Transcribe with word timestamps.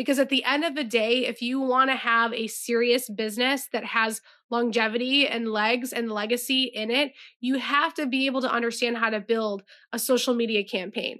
Because 0.00 0.18
at 0.18 0.30
the 0.30 0.42
end 0.44 0.64
of 0.64 0.76
the 0.76 0.82
day, 0.82 1.26
if 1.26 1.42
you 1.42 1.60
want 1.60 1.90
to 1.90 1.94
have 1.94 2.32
a 2.32 2.46
serious 2.46 3.10
business 3.10 3.68
that 3.70 3.84
has 3.84 4.22
longevity 4.48 5.28
and 5.28 5.52
legs 5.52 5.92
and 5.92 6.10
legacy 6.10 6.62
in 6.62 6.90
it, 6.90 7.12
you 7.38 7.58
have 7.58 7.92
to 7.92 8.06
be 8.06 8.24
able 8.24 8.40
to 8.40 8.50
understand 8.50 8.96
how 8.96 9.10
to 9.10 9.20
build 9.20 9.62
a 9.92 9.98
social 9.98 10.32
media 10.32 10.64
campaign. 10.64 11.18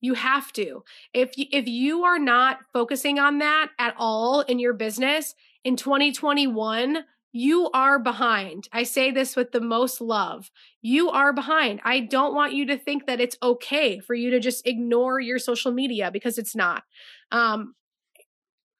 You 0.00 0.14
have 0.14 0.54
to. 0.54 0.84
If 1.12 1.36
you, 1.36 1.44
if 1.52 1.68
you 1.68 2.04
are 2.04 2.18
not 2.18 2.60
focusing 2.72 3.18
on 3.18 3.40
that 3.40 3.72
at 3.78 3.94
all 3.98 4.40
in 4.40 4.58
your 4.58 4.72
business 4.72 5.34
in 5.62 5.76
2021, 5.76 7.04
you 7.30 7.68
are 7.74 7.98
behind. 7.98 8.70
I 8.72 8.84
say 8.84 9.10
this 9.10 9.36
with 9.36 9.52
the 9.52 9.60
most 9.60 10.00
love. 10.00 10.50
You 10.80 11.10
are 11.10 11.34
behind. 11.34 11.82
I 11.84 12.00
don't 12.00 12.34
want 12.34 12.54
you 12.54 12.64
to 12.68 12.78
think 12.78 13.04
that 13.04 13.20
it's 13.20 13.36
okay 13.42 13.98
for 13.98 14.14
you 14.14 14.30
to 14.30 14.40
just 14.40 14.66
ignore 14.66 15.20
your 15.20 15.38
social 15.38 15.72
media 15.72 16.10
because 16.10 16.38
it's 16.38 16.56
not. 16.56 16.84
Um, 17.30 17.74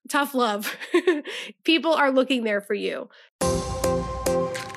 tough 0.08 0.34
love. 0.34 0.76
People 1.64 1.92
are 1.92 2.10
looking 2.10 2.44
there 2.44 2.60
for 2.60 2.74
you. 2.74 3.08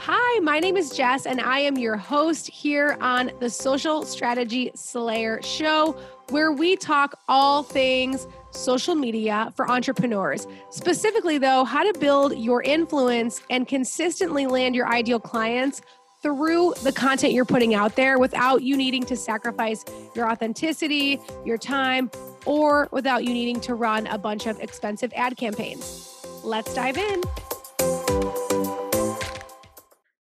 Hi, 0.09 0.39
my 0.39 0.59
name 0.59 0.77
is 0.77 0.91
Jess, 0.91 1.25
and 1.25 1.41
I 1.41 1.59
am 1.59 1.77
your 1.77 1.97
host 1.97 2.47
here 2.47 2.97
on 3.01 3.31
the 3.39 3.49
Social 3.49 4.03
Strategy 4.05 4.71
Slayer 4.73 5.41
Show, 5.41 5.97
where 6.29 6.51
we 6.51 6.75
talk 6.77 7.19
all 7.27 7.63
things 7.63 8.27
social 8.51 8.95
media 8.95 9.51
for 9.55 9.69
entrepreneurs. 9.69 10.47
Specifically, 10.69 11.37
though, 11.37 11.65
how 11.65 11.83
to 11.89 11.97
build 11.99 12.37
your 12.37 12.63
influence 12.63 13.41
and 13.49 13.67
consistently 13.67 14.47
land 14.47 14.75
your 14.75 14.87
ideal 14.87 15.19
clients 15.19 15.81
through 16.23 16.73
the 16.83 16.91
content 16.91 17.33
you're 17.33 17.45
putting 17.45 17.73
out 17.73 17.95
there 17.95 18.17
without 18.17 18.63
you 18.63 18.75
needing 18.75 19.03
to 19.05 19.15
sacrifice 19.15 19.83
your 20.15 20.29
authenticity, 20.29 21.19
your 21.45 21.57
time, 21.57 22.09
or 22.47 22.87
without 22.91 23.23
you 23.23 23.33
needing 23.33 23.59
to 23.61 23.75
run 23.75 24.07
a 24.07 24.17
bunch 24.17 24.47
of 24.47 24.59
expensive 24.59 25.11
ad 25.15 25.37
campaigns. 25.37 26.25
Let's 26.43 26.73
dive 26.73 26.97
in. 26.97 27.21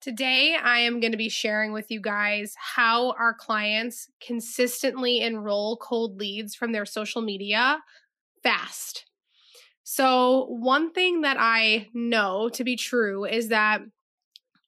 Today, 0.00 0.56
I 0.56 0.78
am 0.78 1.00
going 1.00 1.12
to 1.12 1.18
be 1.18 1.28
sharing 1.28 1.72
with 1.72 1.90
you 1.90 2.00
guys 2.00 2.54
how 2.56 3.10
our 3.18 3.34
clients 3.34 4.08
consistently 4.24 5.20
enroll 5.20 5.76
cold 5.76 6.18
leads 6.18 6.54
from 6.54 6.72
their 6.72 6.86
social 6.86 7.22
media 7.22 7.80
fast. 8.42 9.04
So, 9.82 10.46
one 10.48 10.92
thing 10.92 11.22
that 11.22 11.36
I 11.38 11.88
know 11.92 12.48
to 12.50 12.64
be 12.64 12.76
true 12.76 13.24
is 13.24 13.48
that 13.48 13.82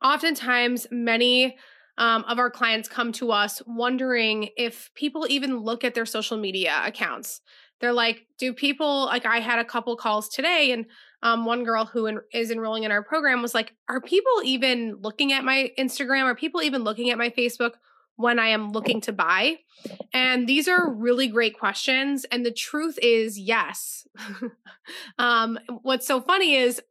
oftentimes 0.03 0.86
many 0.91 1.56
um, 1.99 2.25
of 2.25 2.39
our 2.39 2.51
clients 2.51 2.89
come 2.89 3.13
to 3.13 3.33
us 3.33 3.61
wondering 3.67 4.49
if 4.57 4.91
people 4.95 5.27
even 5.29 5.59
look 5.59 5.85
at 5.85 5.95
their 5.95 6.07
social 6.07 6.39
media 6.39 6.81
accounts. 6.85 7.43
They're 7.81 7.93
like, 7.93 8.27
do 8.39 8.53
people, 8.53 9.07
like, 9.07 9.27
I 9.27 9.41
had 9.41 9.59
a 9.59 9.65
couple 9.65 9.95
calls 9.97 10.29
today, 10.29 10.73
and 10.73 10.87
um, 11.23 11.45
one 11.45 11.65
girl 11.65 11.85
who 11.85 12.21
is 12.33 12.51
enrolling 12.51 12.85
in 12.85 12.91
our 12.91 13.03
program 13.03 13.43
was 13.43 13.55
like, 13.55 13.75
are 13.89 14.01
people 14.01 14.43
even 14.45 14.97
looking 15.01 15.33
at 15.33 15.45
my 15.45 15.71
Instagram? 15.79 16.25
Are 16.25 16.35
people 16.35 16.63
even 16.63 16.83
looking 16.83 17.11
at 17.11 17.19
my 17.19 17.31
Facebook? 17.31 17.73
when 18.19 18.41
I 18.41 18.49
am 18.49 18.73
looking 18.73 19.01
to 19.03 19.13
buy? 19.13 19.59
And 20.13 20.49
these 20.49 20.67
are 20.67 20.93
really 20.93 21.29
great 21.29 21.57
questions. 21.57 22.27
And 22.33 22.45
the 22.45 22.51
truth 22.51 22.99
is, 23.01 23.39
yes. 23.39 24.09
um, 25.19 25.57
what's 25.83 26.07
so 26.07 26.21
funny 26.21 26.57
is 26.57 26.83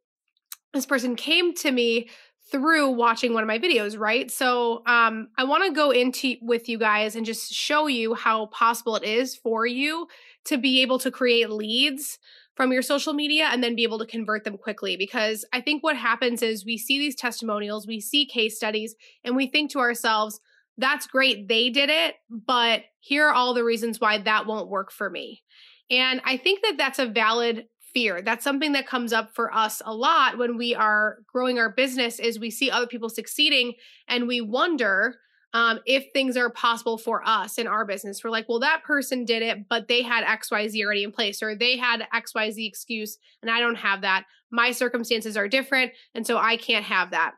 this 0.73 0.85
person 0.85 1.17
came 1.17 1.53
to 1.55 1.71
me 1.71 2.09
through 2.51 2.89
watching 2.91 3.33
one 3.33 3.43
of 3.43 3.47
my 3.47 3.59
videos, 3.59 3.97
right? 3.99 4.31
So 4.31 4.81
um, 4.85 5.27
I 5.37 5.43
want 5.43 5.65
to 5.65 5.73
go 5.73 5.91
into 5.91 6.35
with 6.41 6.69
you 6.69 6.77
guys 6.77 7.15
and 7.15 7.25
just 7.25 7.51
show 7.51 7.87
you 7.87 8.13
how 8.13 8.47
possible 8.47 8.95
it 8.95 9.03
is 9.03 9.35
for 9.35 9.65
you 9.65 10.07
to 10.45 10.57
be 10.57 10.81
able 10.81 10.99
to 10.99 11.11
create 11.11 11.49
leads 11.49 12.19
from 12.55 12.71
your 12.71 12.81
social 12.81 13.13
media 13.13 13.49
and 13.51 13.63
then 13.63 13.75
be 13.75 13.83
able 13.83 13.99
to 13.99 14.05
convert 14.05 14.43
them 14.43 14.57
quickly. 14.57 14.95
Because 14.95 15.45
I 15.51 15.61
think 15.61 15.83
what 15.83 15.97
happens 15.97 16.41
is 16.41 16.65
we 16.65 16.77
see 16.77 16.97
these 16.97 17.15
testimonials, 17.15 17.85
we 17.85 17.99
see 17.99 18.25
case 18.25 18.55
studies, 18.55 18.95
and 19.23 19.35
we 19.35 19.47
think 19.47 19.71
to 19.71 19.79
ourselves, 19.79 20.39
that's 20.77 21.07
great. 21.07 21.47
They 21.47 21.69
did 21.69 21.89
it, 21.89 22.15
but 22.29 22.83
here 22.99 23.27
are 23.27 23.33
all 23.33 23.53
the 23.53 23.63
reasons 23.63 23.99
why 23.99 24.19
that 24.19 24.45
won't 24.47 24.69
work 24.69 24.91
for 24.91 25.09
me. 25.09 25.43
And 25.89 26.21
I 26.25 26.37
think 26.37 26.61
that 26.61 26.75
that's 26.77 26.99
a 26.99 27.05
valid 27.05 27.67
fear. 27.97 28.21
That's 28.21 28.43
something 28.43 28.73
that 28.73 28.85
comes 28.85 29.11
up 29.11 29.33
for 29.33 29.51
us 29.51 29.81
a 29.83 29.91
lot 29.91 30.37
when 30.37 30.55
we 30.55 30.75
are 30.75 31.17
growing 31.25 31.57
our 31.57 31.71
business 31.71 32.19
is 32.19 32.37
we 32.37 32.51
see 32.51 32.69
other 32.69 32.85
people 32.85 33.09
succeeding 33.09 33.73
and 34.07 34.27
we 34.27 34.39
wonder 34.39 35.15
um, 35.55 35.79
if 35.87 36.05
things 36.13 36.37
are 36.37 36.51
possible 36.51 36.99
for 36.99 37.27
us 37.27 37.57
in 37.57 37.65
our 37.65 37.85
business. 37.85 38.23
We're 38.23 38.29
like, 38.29 38.47
well, 38.47 38.59
that 38.59 38.83
person 38.83 39.25
did 39.25 39.41
it, 39.41 39.67
but 39.67 39.87
they 39.87 40.03
had 40.03 40.23
XYZ 40.23 40.79
already 40.85 41.05
in 41.05 41.11
place, 41.11 41.41
or 41.41 41.55
they 41.55 41.75
had 41.75 42.05
XYZ 42.13 42.67
excuse, 42.67 43.17
and 43.41 43.49
I 43.49 43.59
don't 43.61 43.77
have 43.77 44.01
that. 44.01 44.25
My 44.51 44.71
circumstances 44.73 45.35
are 45.35 45.47
different, 45.47 45.91
and 46.13 46.27
so 46.27 46.37
I 46.37 46.55
can't 46.55 46.85
have 46.85 47.09
that. 47.09 47.33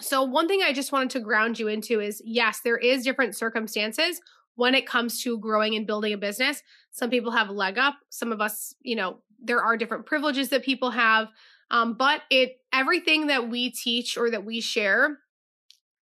So, 0.00 0.24
one 0.24 0.48
thing 0.48 0.62
I 0.64 0.72
just 0.72 0.90
wanted 0.90 1.10
to 1.10 1.20
ground 1.20 1.60
you 1.60 1.68
into 1.68 2.00
is 2.00 2.20
yes, 2.24 2.60
there 2.64 2.78
is 2.78 3.04
different 3.04 3.36
circumstances 3.36 4.20
when 4.56 4.74
it 4.74 4.86
comes 4.86 5.22
to 5.22 5.38
growing 5.38 5.76
and 5.76 5.86
building 5.86 6.12
a 6.12 6.18
business. 6.18 6.62
Some 6.90 7.10
people 7.10 7.30
have 7.30 7.48
a 7.48 7.52
leg 7.52 7.78
up. 7.78 7.94
Some 8.08 8.32
of 8.32 8.40
us, 8.40 8.74
you 8.80 8.96
know, 8.96 9.18
there 9.42 9.60
are 9.60 9.76
different 9.76 10.06
privileges 10.06 10.48
that 10.50 10.64
people 10.64 10.90
have. 10.90 11.28
Um, 11.70 11.94
but 11.94 12.22
it 12.30 12.60
everything 12.72 13.26
that 13.26 13.48
we 13.48 13.70
teach 13.70 14.16
or 14.16 14.30
that 14.30 14.44
we 14.44 14.60
share 14.60 15.18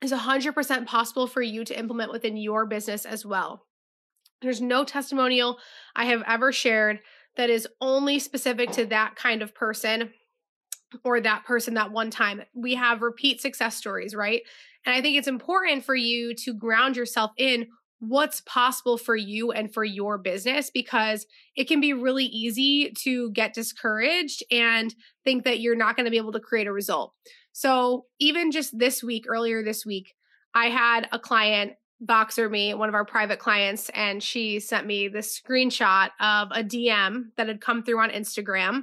is 0.02 0.12
100% 0.12 0.86
possible 0.86 1.26
for 1.26 1.40
you 1.40 1.64
to 1.64 1.78
implement 1.78 2.12
within 2.12 2.36
your 2.36 2.66
business 2.66 3.06
as 3.06 3.24
well. 3.24 3.64
There's 4.42 4.60
no 4.60 4.84
testimonial 4.84 5.58
I 5.94 6.04
have 6.06 6.22
ever 6.26 6.52
shared 6.52 7.00
that 7.36 7.50
is 7.50 7.66
only 7.80 8.18
specific 8.18 8.70
to 8.72 8.86
that 8.86 9.16
kind 9.16 9.42
of 9.42 9.54
person 9.54 10.10
or 11.04 11.20
that 11.20 11.44
person 11.44 11.74
that 11.74 11.92
one 11.92 12.10
time. 12.10 12.42
We 12.54 12.74
have 12.74 13.02
repeat 13.02 13.40
success 13.40 13.76
stories, 13.76 14.14
right? 14.14 14.42
And 14.84 14.94
I 14.94 15.02
think 15.02 15.16
it's 15.16 15.28
important 15.28 15.84
for 15.84 15.94
you 15.94 16.34
to 16.44 16.54
ground 16.54 16.96
yourself 16.96 17.32
in 17.36 17.68
what's 18.00 18.42
possible 18.42 18.98
for 18.98 19.16
you 19.16 19.52
and 19.52 19.72
for 19.72 19.84
your 19.84 20.18
business 20.18 20.70
because 20.70 21.26
it 21.54 21.66
can 21.66 21.80
be 21.80 21.92
really 21.92 22.26
easy 22.26 22.90
to 22.90 23.30
get 23.30 23.54
discouraged 23.54 24.42
and 24.50 24.94
think 25.24 25.44
that 25.44 25.60
you're 25.60 25.76
not 25.76 25.96
going 25.96 26.04
to 26.04 26.10
be 26.10 26.18
able 26.18 26.32
to 26.32 26.40
create 26.40 26.66
a 26.66 26.72
result. 26.72 27.14
So, 27.52 28.04
even 28.18 28.52
just 28.52 28.78
this 28.78 29.02
week, 29.02 29.24
earlier 29.28 29.62
this 29.62 29.86
week, 29.86 30.14
I 30.54 30.66
had 30.66 31.08
a 31.12 31.18
client 31.18 31.72
Voxer 32.04 32.50
me, 32.50 32.74
one 32.74 32.90
of 32.90 32.94
our 32.94 33.06
private 33.06 33.38
clients, 33.38 33.88
and 33.94 34.22
she 34.22 34.60
sent 34.60 34.86
me 34.86 35.08
this 35.08 35.40
screenshot 35.40 36.10
of 36.20 36.48
a 36.50 36.62
DM 36.62 37.28
that 37.38 37.48
had 37.48 37.62
come 37.62 37.82
through 37.82 38.00
on 38.00 38.10
Instagram 38.10 38.82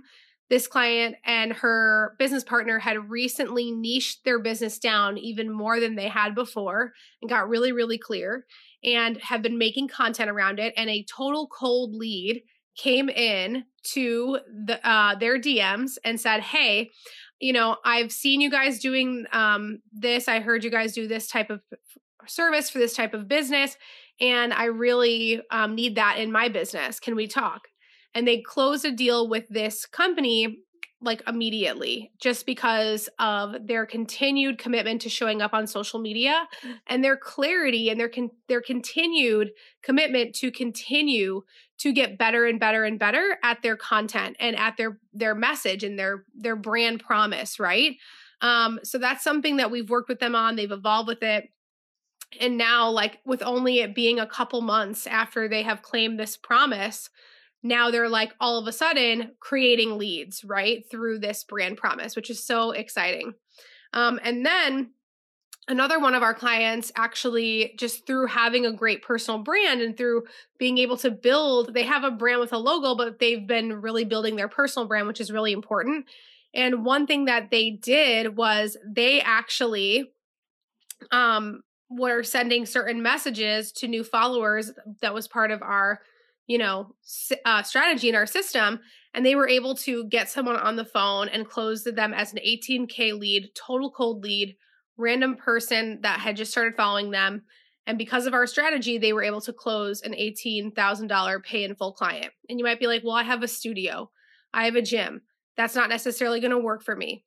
this 0.53 0.67
client 0.67 1.15
and 1.25 1.51
her 1.51 2.15
business 2.19 2.43
partner 2.43 2.77
had 2.77 3.09
recently 3.09 3.71
niched 3.71 4.23
their 4.23 4.37
business 4.37 4.77
down 4.77 5.17
even 5.17 5.49
more 5.51 5.79
than 5.79 5.95
they 5.95 6.07
had 6.07 6.35
before 6.35 6.93
and 7.21 7.29
got 7.29 7.49
really, 7.49 7.71
really 7.71 7.97
clear 7.97 8.45
and 8.83 9.17
have 9.21 9.41
been 9.41 9.57
making 9.57 9.87
content 9.87 10.29
around 10.29 10.59
it. 10.59 10.73
And 10.77 10.89
a 10.89 11.05
total 11.05 11.47
cold 11.47 11.95
lead 11.95 12.41
came 12.75 13.09
in 13.09 13.65
to 13.91 14.39
the, 14.65 14.79
uh, 14.87 15.15
their 15.15 15.39
DMs 15.39 15.97
and 16.03 16.19
said, 16.19 16.41
Hey, 16.41 16.91
you 17.39 17.53
know, 17.53 17.77
I've 17.83 18.11
seen 18.11 18.41
you 18.41 18.49
guys 18.49 18.79
doing 18.79 19.25
um, 19.31 19.79
this. 19.91 20.27
I 20.27 20.39
heard 20.39 20.63
you 20.63 20.71
guys 20.71 20.93
do 20.93 21.07
this 21.07 21.27
type 21.27 21.49
of 21.49 21.61
service 22.25 22.69
for 22.69 22.79
this 22.79 22.95
type 22.95 23.13
of 23.13 23.27
business. 23.27 23.75
And 24.21 24.53
I 24.53 24.65
really 24.65 25.41
um, 25.51 25.75
need 25.75 25.95
that 25.95 26.19
in 26.19 26.31
my 26.31 26.47
business. 26.47 26.99
Can 26.99 27.15
we 27.15 27.27
talk? 27.27 27.63
and 28.13 28.27
they 28.27 28.41
closed 28.41 28.85
a 28.85 28.91
deal 28.91 29.27
with 29.27 29.45
this 29.49 29.85
company 29.85 30.59
like 31.03 31.21
immediately 31.27 32.11
just 32.19 32.45
because 32.45 33.09
of 33.19 33.67
their 33.67 33.85
continued 33.85 34.57
commitment 34.57 35.01
to 35.01 35.09
showing 35.09 35.41
up 35.41 35.53
on 35.53 35.67
social 35.67 35.99
media 35.99 36.47
and 36.87 37.03
their 37.03 37.17
clarity 37.17 37.89
and 37.89 37.99
their 37.99 38.09
con- 38.09 38.31
their 38.47 38.61
continued 38.61 39.51
commitment 39.81 40.33
to 40.33 40.51
continue 40.51 41.41
to 41.77 41.91
get 41.91 42.17
better 42.17 42.45
and 42.45 42.59
better 42.59 42.85
and 42.85 42.97
better 42.97 43.37
at 43.43 43.61
their 43.61 43.75
content 43.75 44.35
and 44.39 44.57
at 44.57 44.77
their 44.77 44.99
their 45.13 45.35
message 45.35 45.83
and 45.83 45.99
their 45.99 46.23
their 46.33 46.55
brand 46.55 46.99
promise 46.99 47.59
right? 47.59 47.97
Um 48.41 48.79
so 48.83 48.97
that's 48.97 49.23
something 49.23 49.57
that 49.57 49.71
we've 49.71 49.89
worked 49.89 50.09
with 50.09 50.19
them 50.19 50.35
on 50.35 50.55
they've 50.55 50.71
evolved 50.71 51.07
with 51.07 51.23
it. 51.23 51.49
And 52.39 52.57
now 52.57 52.89
like 52.89 53.19
with 53.25 53.43
only 53.43 53.79
it 53.79 53.93
being 53.93 54.19
a 54.19 54.27
couple 54.27 54.61
months 54.61 55.05
after 55.05 55.47
they 55.47 55.63
have 55.63 55.81
claimed 55.81 56.19
this 56.19 56.37
promise 56.37 57.09
now 57.63 57.89
they're 57.89 58.09
like 58.09 58.33
all 58.39 58.59
of 58.59 58.67
a 58.67 58.73
sudden 58.73 59.31
creating 59.39 59.97
leads, 59.97 60.43
right? 60.43 60.83
Through 60.91 61.19
this 61.19 61.43
brand 61.45 61.77
promise, 61.77 62.15
which 62.15 62.29
is 62.29 62.43
so 62.43 62.71
exciting. 62.71 63.33
Um, 63.93 64.19
and 64.23 64.45
then 64.45 64.91
another 65.67 65.99
one 65.99 66.13
of 66.13 66.23
our 66.23 66.33
clients 66.33 66.91
actually 66.95 67.73
just 67.77 68.05
through 68.05 68.27
having 68.27 68.65
a 68.65 68.73
great 68.73 69.01
personal 69.01 69.39
brand 69.39 69.81
and 69.81 69.95
through 69.95 70.23
being 70.57 70.77
able 70.77 70.97
to 70.97 71.09
build 71.09 71.73
they 71.73 71.83
have 71.83 72.03
a 72.03 72.11
brand 72.11 72.41
with 72.41 72.51
a 72.51 72.57
logo 72.57 72.95
but 72.95 73.19
they've 73.19 73.47
been 73.47 73.81
really 73.81 74.03
building 74.03 74.35
their 74.35 74.49
personal 74.49 74.87
brand 74.87 75.07
which 75.07 75.21
is 75.21 75.31
really 75.31 75.53
important 75.53 76.05
and 76.53 76.83
one 76.83 77.07
thing 77.07 77.25
that 77.25 77.49
they 77.49 77.69
did 77.69 78.35
was 78.35 78.75
they 78.85 79.21
actually 79.21 80.11
um 81.11 81.61
were 81.89 82.23
sending 82.23 82.65
certain 82.65 83.01
messages 83.01 83.71
to 83.71 83.87
new 83.87 84.03
followers 84.03 84.71
that 85.01 85.13
was 85.13 85.27
part 85.27 85.51
of 85.51 85.61
our 85.61 86.01
you 86.47 86.57
know 86.57 86.93
uh, 87.45 87.63
strategy 87.63 88.09
in 88.09 88.15
our 88.15 88.25
system 88.25 88.79
and 89.13 89.25
they 89.25 89.35
were 89.35 89.47
able 89.47 89.75
to 89.75 90.05
get 90.05 90.29
someone 90.29 90.55
on 90.55 90.75
the 90.75 90.85
phone 90.85 91.29
and 91.29 91.47
close 91.47 91.83
them 91.83 92.13
as 92.13 92.33
an 92.33 92.39
18K 92.45 93.17
lead, 93.17 93.51
total 93.53 93.91
cold 93.91 94.23
lead, 94.23 94.55
random 94.97 95.35
person 95.35 95.99
that 96.01 96.19
had 96.19 96.35
just 96.35 96.51
started 96.51 96.75
following 96.75 97.11
them. 97.11 97.43
And 97.85 97.97
because 97.97 98.25
of 98.25 98.33
our 98.33 98.47
strategy, 98.47 98.97
they 98.97 99.13
were 99.13 99.23
able 99.23 99.41
to 99.41 99.53
close 99.53 100.01
an 100.01 100.13
$18,000 100.13 101.43
pay 101.43 101.63
in 101.63 101.75
full 101.75 101.93
client. 101.93 102.31
And 102.49 102.57
you 102.57 102.65
might 102.65 102.79
be 102.79 102.87
like, 102.87 103.03
well, 103.03 103.15
I 103.15 103.23
have 103.23 103.43
a 103.43 103.47
studio, 103.47 104.09
I 104.53 104.65
have 104.65 104.75
a 104.75 104.81
gym. 104.81 105.21
That's 105.57 105.75
not 105.75 105.89
necessarily 105.89 106.39
going 106.39 106.51
to 106.51 106.57
work 106.57 106.83
for 106.83 106.95
me. 106.95 107.23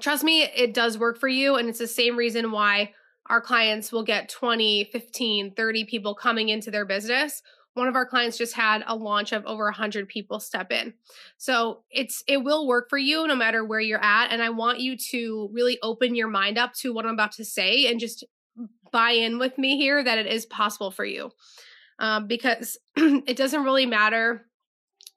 Trust 0.00 0.24
me, 0.24 0.42
it 0.42 0.74
does 0.74 0.98
work 0.98 1.18
for 1.18 1.28
you. 1.28 1.56
And 1.56 1.68
it's 1.68 1.78
the 1.78 1.86
same 1.86 2.16
reason 2.16 2.52
why 2.52 2.92
our 3.26 3.40
clients 3.40 3.92
will 3.92 4.02
get 4.02 4.28
20, 4.28 4.90
15, 4.92 5.54
30 5.54 5.84
people 5.84 6.14
coming 6.14 6.48
into 6.48 6.70
their 6.70 6.84
business 6.84 7.42
one 7.74 7.88
of 7.88 7.94
our 7.94 8.06
clients 8.06 8.36
just 8.36 8.54
had 8.54 8.82
a 8.86 8.96
launch 8.96 9.32
of 9.32 9.44
over 9.46 9.64
100 9.64 10.08
people 10.08 10.40
step 10.40 10.72
in. 10.72 10.92
So 11.38 11.84
it's 11.90 12.24
it 12.26 12.42
will 12.42 12.66
work 12.66 12.90
for 12.90 12.98
you 12.98 13.26
no 13.26 13.36
matter 13.36 13.64
where 13.64 13.80
you're 13.80 14.02
at 14.02 14.32
and 14.32 14.42
i 14.42 14.50
want 14.50 14.80
you 14.80 14.96
to 14.96 15.48
really 15.52 15.78
open 15.82 16.14
your 16.14 16.28
mind 16.28 16.58
up 16.58 16.74
to 16.74 16.92
what 16.92 17.06
i'm 17.06 17.14
about 17.14 17.32
to 17.32 17.44
say 17.44 17.86
and 17.86 18.00
just 18.00 18.24
buy 18.90 19.10
in 19.10 19.38
with 19.38 19.56
me 19.58 19.76
here 19.76 20.02
that 20.02 20.18
it 20.18 20.26
is 20.26 20.46
possible 20.46 20.90
for 20.90 21.04
you. 21.04 21.30
Um, 21.98 22.26
because 22.26 22.78
it 22.96 23.36
doesn't 23.36 23.64
really 23.64 23.86
matter 23.86 24.46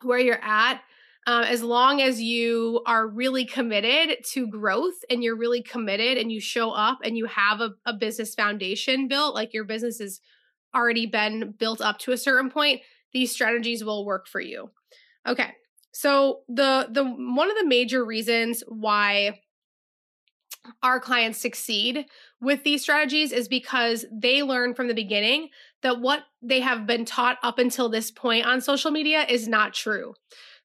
where 0.01 0.19
you're 0.19 0.43
at 0.43 0.81
um, 1.25 1.43
as 1.43 1.63
long 1.63 2.01
as 2.01 2.21
you 2.21 2.81
are 2.85 3.07
really 3.07 3.45
committed 3.45 4.17
to 4.31 4.47
growth 4.47 4.95
and 5.09 5.23
you're 5.23 5.37
really 5.37 5.61
committed 5.61 6.17
and 6.17 6.31
you 6.31 6.41
show 6.41 6.71
up 6.71 6.99
and 7.03 7.17
you 7.17 7.25
have 7.27 7.61
a, 7.61 7.71
a 7.85 7.93
business 7.93 8.35
foundation 8.35 9.07
built 9.07 9.33
like 9.33 9.53
your 9.53 9.63
business 9.63 10.01
is 10.01 10.19
already 10.73 11.05
been 11.05 11.53
built 11.57 11.81
up 11.81 11.99
to 11.99 12.11
a 12.11 12.17
certain 12.17 12.49
point, 12.49 12.81
these 13.13 13.31
strategies 13.31 13.83
will 13.83 14.05
work 14.05 14.27
for 14.27 14.41
you. 14.41 14.71
Okay. 15.27 15.51
So 15.93 16.41
the 16.47 16.87
the 16.91 17.03
one 17.03 17.49
of 17.49 17.57
the 17.57 17.67
major 17.67 18.03
reasons 18.03 18.63
why 18.67 19.39
our 20.81 20.99
clients 20.99 21.39
succeed 21.39 22.05
with 22.41 22.63
these 22.63 22.81
strategies 22.81 23.31
is 23.31 23.47
because 23.47 24.05
they 24.11 24.43
learn 24.43 24.73
from 24.73 24.87
the 24.87 24.93
beginning 24.93 25.49
that 25.81 25.99
what 25.99 26.23
they 26.41 26.61
have 26.61 26.87
been 26.87 27.05
taught 27.05 27.37
up 27.43 27.59
until 27.59 27.89
this 27.89 28.11
point 28.11 28.45
on 28.45 28.61
social 28.61 28.89
media 28.89 29.25
is 29.27 29.47
not 29.47 29.73
true. 29.73 30.13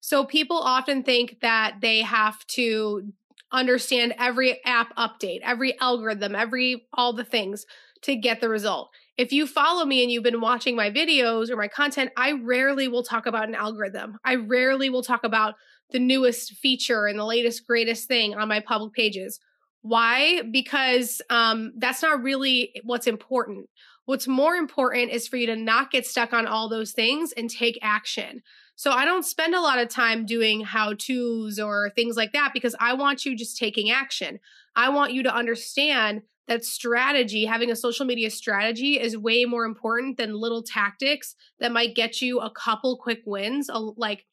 So 0.01 0.25
people 0.25 0.57
often 0.57 1.03
think 1.03 1.41
that 1.43 1.79
they 1.81 2.03
have 2.03 2.47
to 2.49 3.13
understand 3.51 4.15
every 4.19 4.65
app 4.65 4.95
update, 4.97 5.41
every 5.43 5.79
algorithm, 5.81 6.35
every 6.35 6.87
all 6.95 7.13
the 7.13 7.25
things 7.25 7.67
to 8.03 8.15
get 8.15 8.41
the 8.41 8.49
result 8.49 8.91
if 9.19 9.33
you 9.33 9.49
follow 9.49 9.85
me 9.85 10.03
and 10.03 10.13
you've 10.13 10.23
been 10.23 10.41
watching 10.41 10.77
my 10.77 10.91
videos 10.91 11.51
or 11.51 11.57
my 11.57 11.67
content, 11.67 12.13
I 12.17 12.33
rarely 12.33 12.87
will 12.87 13.03
talk 13.03 13.27
about 13.27 13.49
an 13.49 13.57
algorithm. 13.57 14.17
I 14.25 14.37
rarely 14.37 14.89
will 14.89 15.03
talk 15.03 15.25
about 15.25 15.57
the 15.91 15.99
newest 15.99 16.53
feature 16.53 17.07
and 17.07 17.19
the 17.19 17.25
latest, 17.25 17.67
greatest 17.67 18.07
thing 18.07 18.37
on 18.37 18.47
my 18.47 18.61
public 18.61 18.93
pages. 18.93 19.41
Why? 19.83 20.43
Because 20.43 21.21
um, 21.31 21.73
that's 21.77 22.01
not 22.01 22.23
really 22.23 22.81
what's 22.85 23.09
important. 23.09 23.69
What's 24.05 24.29
more 24.29 24.55
important 24.55 25.11
is 25.11 25.27
for 25.27 25.37
you 25.37 25.47
to 25.47 25.57
not 25.57 25.91
get 25.91 26.07
stuck 26.07 26.33
on 26.33 26.47
all 26.47 26.69
those 26.69 26.93
things 26.93 27.33
and 27.33 27.51
take 27.51 27.79
action. 27.83 28.43
So 28.77 28.93
I 28.93 29.05
don't 29.05 29.25
spend 29.25 29.55
a 29.55 29.61
lot 29.61 29.81
of 29.81 29.89
time 29.89 30.27
doing 30.27 30.61
how 30.61 30.95
to's 30.95 31.59
or 31.59 31.91
things 31.91 32.17
like 32.17 32.33
that 32.33 32.53
because 32.55 32.77
I 32.79 32.95
want 32.95 33.27
you 33.27 33.37
just 33.37 33.59
taking 33.59 33.91
action. 33.91 34.39
I 34.77 34.91
want 34.91 35.13
you 35.13 35.25
to 35.25 35.35
understand 35.35 36.23
that 36.49 36.65
strategy, 36.65 37.45
having 37.45 37.71
a 37.71 37.77
social 37.77 38.07
media 38.07 38.31
strategy, 38.31 38.99
is 38.99 39.17
way 39.17 39.45
more 39.45 39.65
important 39.65 40.17
than 40.17 40.35
little 40.35 40.63
tactics 40.63 41.37
that 41.61 41.71
might 41.71 41.95
get 41.95 42.21
you 42.21 42.41
a 42.41 42.51
couple 42.51 42.97
quick 42.97 43.21
wins. 43.27 43.71
Like 43.73 44.25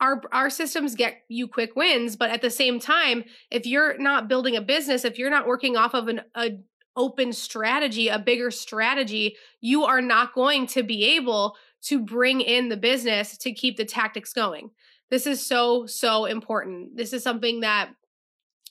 our 0.00 0.22
our 0.32 0.50
systems 0.50 0.94
get 0.94 1.18
you 1.28 1.46
quick 1.46 1.76
wins, 1.76 2.16
but 2.16 2.30
at 2.30 2.42
the 2.42 2.50
same 2.50 2.80
time, 2.80 3.24
if 3.50 3.66
you're 3.66 3.96
not 3.98 4.26
building 4.26 4.56
a 4.56 4.62
business, 4.62 5.04
if 5.04 5.18
you're 5.18 5.30
not 5.30 5.46
working 5.46 5.76
off 5.76 5.94
of 5.94 6.08
an 6.08 6.22
a 6.34 6.58
open 6.96 7.32
strategy, 7.32 8.08
a 8.08 8.18
bigger 8.18 8.50
strategy, 8.50 9.36
you 9.60 9.84
are 9.84 10.00
not 10.00 10.32
going 10.32 10.66
to 10.68 10.82
be 10.82 11.16
able 11.16 11.56
to 11.82 11.98
bring 11.98 12.40
in 12.40 12.68
the 12.68 12.76
business 12.76 13.36
to 13.36 13.52
keep 13.52 13.76
the 13.76 13.84
tactics 13.84 14.32
going. 14.32 14.70
This 15.10 15.26
is 15.26 15.44
so 15.44 15.86
so 15.86 16.24
important. 16.24 16.96
This 16.96 17.12
is 17.12 17.22
something 17.22 17.60
that 17.60 17.90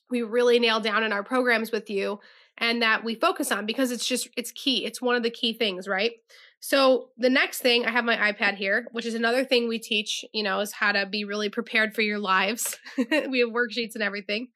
we 0.10 0.22
really 0.22 0.60
nail 0.60 0.80
down 0.80 1.04
in 1.04 1.14
our 1.14 1.24
programs 1.24 1.72
with 1.72 1.90
you 1.90 2.20
and 2.58 2.82
that 2.82 3.04
we 3.04 3.16
focus 3.16 3.52
on 3.52 3.66
because 3.66 3.92
it's 3.92 4.06
just 4.08 4.30
it's 4.38 4.52
key 4.52 4.86
it's 4.86 5.02
one 5.02 5.16
of 5.16 5.24
the 5.24 5.30
key 5.30 5.54
things 5.54 5.88
right? 5.88 6.14
So 6.60 7.10
the 7.18 7.30
next 7.30 7.60
thing 7.60 7.86
i 7.86 7.92
have 7.92 8.06
my 8.06 8.16
ipad 8.32 8.56
here 8.56 8.88
which 8.92 9.06
is 9.06 9.16
another 9.16 9.44
thing 9.44 9.68
we 9.68 9.80
teach 9.80 10.24
you 10.34 10.44
know 10.44 10.62
is 10.62 10.72
how 10.72 10.94
to 10.94 11.06
be 11.06 11.26
really 11.26 11.50
prepared 11.50 11.94
for 11.94 12.02
your 12.02 12.20
lives. 12.20 12.78
We 12.98 13.40
have 13.40 13.50
worksheets 13.50 13.96
and 13.96 14.04
everything. 14.04 14.48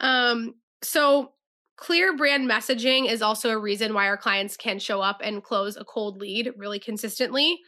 Um 0.00 0.54
so 0.82 1.32
clear 1.76 2.16
brand 2.16 2.48
messaging 2.48 3.10
is 3.10 3.22
also 3.22 3.50
a 3.50 3.58
reason 3.58 3.94
why 3.94 4.06
our 4.06 4.16
clients 4.16 4.56
can 4.56 4.78
show 4.78 5.00
up 5.00 5.20
and 5.22 5.42
close 5.42 5.76
a 5.76 5.84
cold 5.84 6.18
lead 6.18 6.52
really 6.56 6.78
consistently. 6.78 7.58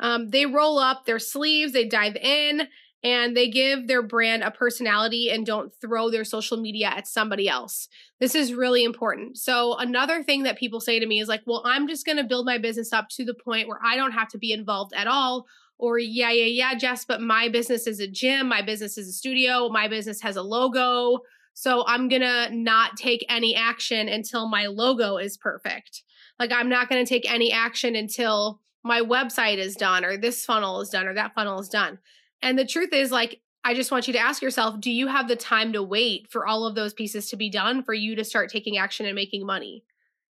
Um, 0.00 0.30
they 0.30 0.46
roll 0.46 0.78
up 0.78 1.04
their 1.04 1.20
sleeves 1.20 1.72
they 1.72 1.86
dive 1.86 2.16
in 2.16 2.68
and 3.04 3.36
they 3.36 3.48
give 3.48 3.88
their 3.88 4.02
brand 4.02 4.44
a 4.44 4.50
personality 4.50 5.28
and 5.30 5.44
don't 5.44 5.74
throw 5.80 6.08
their 6.10 6.24
social 6.24 6.56
media 6.56 6.86
at 6.86 7.08
somebody 7.08 7.48
else. 7.48 7.88
This 8.20 8.34
is 8.34 8.54
really 8.54 8.84
important. 8.84 9.38
So, 9.38 9.76
another 9.76 10.22
thing 10.22 10.44
that 10.44 10.58
people 10.58 10.80
say 10.80 11.00
to 11.00 11.06
me 11.06 11.20
is 11.20 11.28
like, 11.28 11.42
well, 11.46 11.62
I'm 11.64 11.88
just 11.88 12.06
going 12.06 12.18
to 12.18 12.24
build 12.24 12.46
my 12.46 12.58
business 12.58 12.92
up 12.92 13.08
to 13.10 13.24
the 13.24 13.34
point 13.34 13.66
where 13.66 13.80
I 13.84 13.96
don't 13.96 14.12
have 14.12 14.28
to 14.28 14.38
be 14.38 14.52
involved 14.52 14.92
at 14.94 15.08
all. 15.08 15.46
Or, 15.78 15.98
yeah, 15.98 16.30
yeah, 16.30 16.44
yeah, 16.44 16.74
Jess, 16.78 17.04
but 17.04 17.20
my 17.20 17.48
business 17.48 17.88
is 17.88 17.98
a 17.98 18.06
gym, 18.06 18.48
my 18.48 18.62
business 18.62 18.96
is 18.96 19.08
a 19.08 19.12
studio, 19.12 19.68
my 19.68 19.88
business 19.88 20.20
has 20.20 20.36
a 20.36 20.42
logo. 20.42 21.18
So, 21.54 21.84
I'm 21.86 22.08
going 22.08 22.22
to 22.22 22.50
not 22.52 22.96
take 22.96 23.26
any 23.28 23.56
action 23.56 24.08
until 24.08 24.48
my 24.48 24.66
logo 24.66 25.16
is 25.16 25.36
perfect. 25.36 26.04
Like, 26.38 26.52
I'm 26.52 26.68
not 26.68 26.88
going 26.88 27.04
to 27.04 27.08
take 27.08 27.30
any 27.30 27.50
action 27.50 27.96
until 27.96 28.60
my 28.84 29.00
website 29.00 29.58
is 29.58 29.74
done, 29.74 30.04
or 30.04 30.16
this 30.16 30.44
funnel 30.44 30.80
is 30.80 30.90
done, 30.90 31.08
or 31.08 31.14
that 31.14 31.34
funnel 31.34 31.58
is 31.58 31.68
done 31.68 31.98
and 32.42 32.58
the 32.58 32.66
truth 32.66 32.92
is, 32.92 33.10
like, 33.10 33.40
I 33.64 33.74
just 33.74 33.92
want 33.92 34.08
you 34.08 34.12
to 34.14 34.18
ask 34.18 34.42
yourself 34.42 34.80
do 34.80 34.90
you 34.90 35.06
have 35.06 35.28
the 35.28 35.36
time 35.36 35.72
to 35.72 35.82
wait 35.82 36.30
for 36.30 36.46
all 36.46 36.66
of 36.66 36.74
those 36.74 36.92
pieces 36.92 37.30
to 37.30 37.36
be 37.36 37.48
done 37.48 37.82
for 37.82 37.94
you 37.94 38.16
to 38.16 38.24
start 38.24 38.50
taking 38.50 38.76
action 38.76 39.06
and 39.06 39.14
making 39.14 39.46
money? 39.46 39.84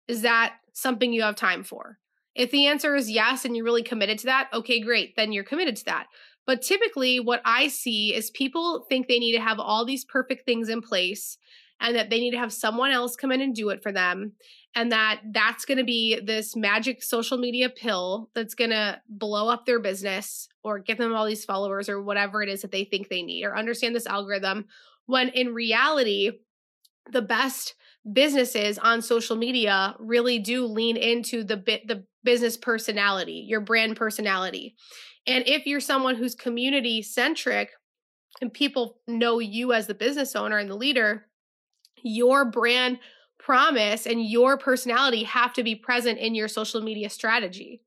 Is 0.08 0.22
that 0.24 0.56
something 0.74 1.14
you 1.14 1.22
have 1.22 1.36
time 1.36 1.64
for? 1.64 1.98
If 2.36 2.52
the 2.52 2.68
answer 2.68 2.96
is 2.96 3.10
yes 3.10 3.46
and 3.46 3.56
you're 3.56 3.66
really 3.66 3.84
committed 3.84 4.20
to 4.20 4.26
that, 4.26 4.50
okay, 4.54 4.80
great, 4.82 5.16
then 5.16 5.32
you're 5.32 5.44
committed 5.44 5.76
to 5.78 5.86
that. 5.86 6.08
But 6.46 6.62
typically, 6.62 7.20
what 7.20 7.42
I 7.46 7.68
see 7.68 8.14
is 8.14 8.32
people 8.32 8.86
think 8.90 9.08
they 9.08 9.20
need 9.20 9.36
to 9.36 9.42
have 9.42 9.60
all 9.60 9.86
these 9.86 10.06
perfect 10.06 10.46
things 10.46 10.70
in 10.70 10.82
place 10.82 11.38
and 11.80 11.96
that 11.96 12.10
they 12.10 12.20
need 12.20 12.32
to 12.32 12.38
have 12.38 12.54
someone 12.54 12.92
else 12.92 13.16
come 13.16 13.32
in 13.32 13.42
and 13.42 13.56
do 13.56 13.70
it 13.70 13.84
for 13.84 13.92
them 13.92 14.34
and 14.76 14.92
that 14.92 15.22
that's 15.32 15.66
going 15.66 15.78
to 15.78 15.84
be 15.84 16.20
this 16.20 16.56
magic 16.56 17.04
social 17.04 17.38
media 17.38 17.70
pill 17.70 18.30
that's 18.34 18.56
going 18.56 18.70
to 18.70 19.02
blow 19.10 19.50
up 19.50 19.66
their 19.66 19.80
business 19.80 20.48
or 20.64 20.80
give 20.80 20.98
them 20.98 21.14
all 21.14 21.26
these 21.26 21.46
followers 21.46 21.90
or 21.90 22.02
whatever 22.02 22.42
it 22.42 22.50
is 22.50 22.62
that 22.62 22.72
they 22.72 22.84
think 22.84 23.10
they 23.10 23.22
need 23.22 23.44
or 23.44 23.58
understand 23.58 23.96
this 23.96 24.08
algorithm 24.08 24.66
when 25.06 25.30
in 25.30 25.54
reality 25.54 26.32
the 27.12 27.22
best 27.22 27.76
businesses 28.14 28.78
on 28.80 29.02
social 29.02 29.36
media 29.36 29.96
really 30.00 30.40
do 30.40 30.66
lean 30.66 30.98
into 30.98 31.44
the 31.44 31.58
bit 31.58 31.88
the 31.88 32.04
business 32.24 32.58
personality 32.58 33.46
your 33.48 33.62
brand 33.62 33.96
personality. 33.96 34.76
And 35.28 35.44
if 35.48 35.66
you're 35.66 35.80
someone 35.80 36.16
who's 36.16 36.34
community 36.34 37.02
centric 37.02 37.70
and 38.42 38.52
people 38.52 38.98
know 39.08 39.40
you 39.40 39.74
as 39.74 39.88
the 39.88 39.94
business 39.94 40.36
owner 40.36 40.58
and 40.58 40.70
the 40.70 40.76
leader 40.76 41.26
your 42.04 42.46
brand 42.46 42.98
promise 43.44 44.06
and 44.06 44.24
your 44.24 44.58
personality 44.58 45.24
have 45.24 45.54
to 45.54 45.64
be 45.64 45.76
present 45.76 46.20
in 46.20 46.36
your 46.36 46.48
social 46.48 46.82
media 46.82 47.10
strategy. 47.10 47.82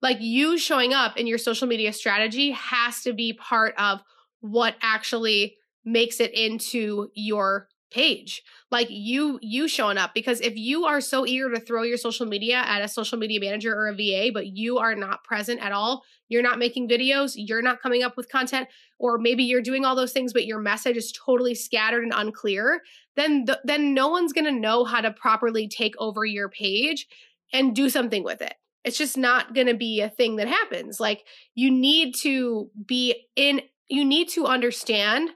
Like 0.00 0.18
you 0.20 0.58
showing 0.58 0.94
up 0.94 1.16
in 1.16 1.26
your 1.26 1.38
social 1.38 1.66
media 1.66 1.92
strategy 1.92 2.52
has 2.52 3.02
to 3.02 3.12
be 3.12 3.32
part 3.32 3.74
of 3.78 4.00
what 4.40 4.76
actually 4.80 5.56
makes 5.84 6.20
it 6.20 6.32
into 6.32 7.08
your 7.14 7.68
page 7.90 8.42
like 8.70 8.88
you 8.90 9.38
you 9.40 9.66
showing 9.66 9.96
up 9.96 10.12
because 10.14 10.40
if 10.40 10.56
you 10.56 10.84
are 10.84 11.00
so 11.00 11.26
eager 11.26 11.50
to 11.50 11.60
throw 11.60 11.82
your 11.82 11.96
social 11.96 12.26
media 12.26 12.56
at 12.56 12.82
a 12.82 12.88
social 12.88 13.18
media 13.18 13.40
manager 13.40 13.74
or 13.74 13.88
a 13.88 13.94
VA 13.94 14.30
but 14.32 14.46
you 14.46 14.78
are 14.78 14.94
not 14.94 15.24
present 15.24 15.60
at 15.60 15.72
all 15.72 16.02
you're 16.28 16.42
not 16.42 16.58
making 16.58 16.88
videos 16.88 17.32
you're 17.34 17.62
not 17.62 17.80
coming 17.80 18.02
up 18.02 18.16
with 18.16 18.30
content 18.30 18.68
or 18.98 19.16
maybe 19.16 19.42
you're 19.42 19.62
doing 19.62 19.84
all 19.84 19.96
those 19.96 20.12
things 20.12 20.32
but 20.32 20.44
your 20.44 20.60
message 20.60 20.96
is 20.96 21.12
totally 21.12 21.54
scattered 21.54 22.02
and 22.02 22.12
unclear 22.14 22.82
then 23.16 23.46
the, 23.46 23.60
then 23.64 23.94
no 23.94 24.08
one's 24.08 24.32
going 24.32 24.44
to 24.44 24.52
know 24.52 24.84
how 24.84 25.00
to 25.00 25.10
properly 25.10 25.66
take 25.66 25.94
over 25.98 26.24
your 26.24 26.48
page 26.48 27.06
and 27.52 27.74
do 27.74 27.90
something 27.90 28.22
with 28.22 28.40
it. 28.40 28.54
It's 28.84 28.96
just 28.98 29.18
not 29.18 29.54
going 29.54 29.66
to 29.66 29.74
be 29.74 30.00
a 30.00 30.08
thing 30.08 30.36
that 30.36 30.48
happens. 30.48 31.00
Like 31.00 31.24
you 31.54 31.70
need 31.70 32.14
to 32.20 32.70
be 32.86 33.26
in 33.36 33.62
you 33.88 34.04
need 34.04 34.28
to 34.30 34.46
understand 34.46 35.30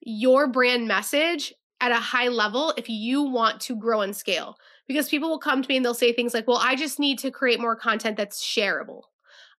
your 0.00 0.46
brand 0.46 0.86
message 0.86 1.52
at 1.80 1.92
a 1.92 1.96
high 1.96 2.28
level 2.28 2.74
if 2.76 2.88
you 2.88 3.22
want 3.22 3.60
to 3.62 3.76
grow 3.76 4.00
and 4.00 4.16
scale. 4.16 4.56
Because 4.86 5.08
people 5.08 5.28
will 5.28 5.38
come 5.38 5.62
to 5.62 5.68
me 5.68 5.76
and 5.76 5.84
they'll 5.84 5.94
say 5.94 6.12
things 6.12 6.34
like, 6.34 6.48
well, 6.48 6.60
I 6.60 6.74
just 6.74 6.98
need 6.98 7.18
to 7.20 7.30
create 7.30 7.60
more 7.60 7.76
content 7.76 8.16
that's 8.16 8.42
shareable. 8.42 9.02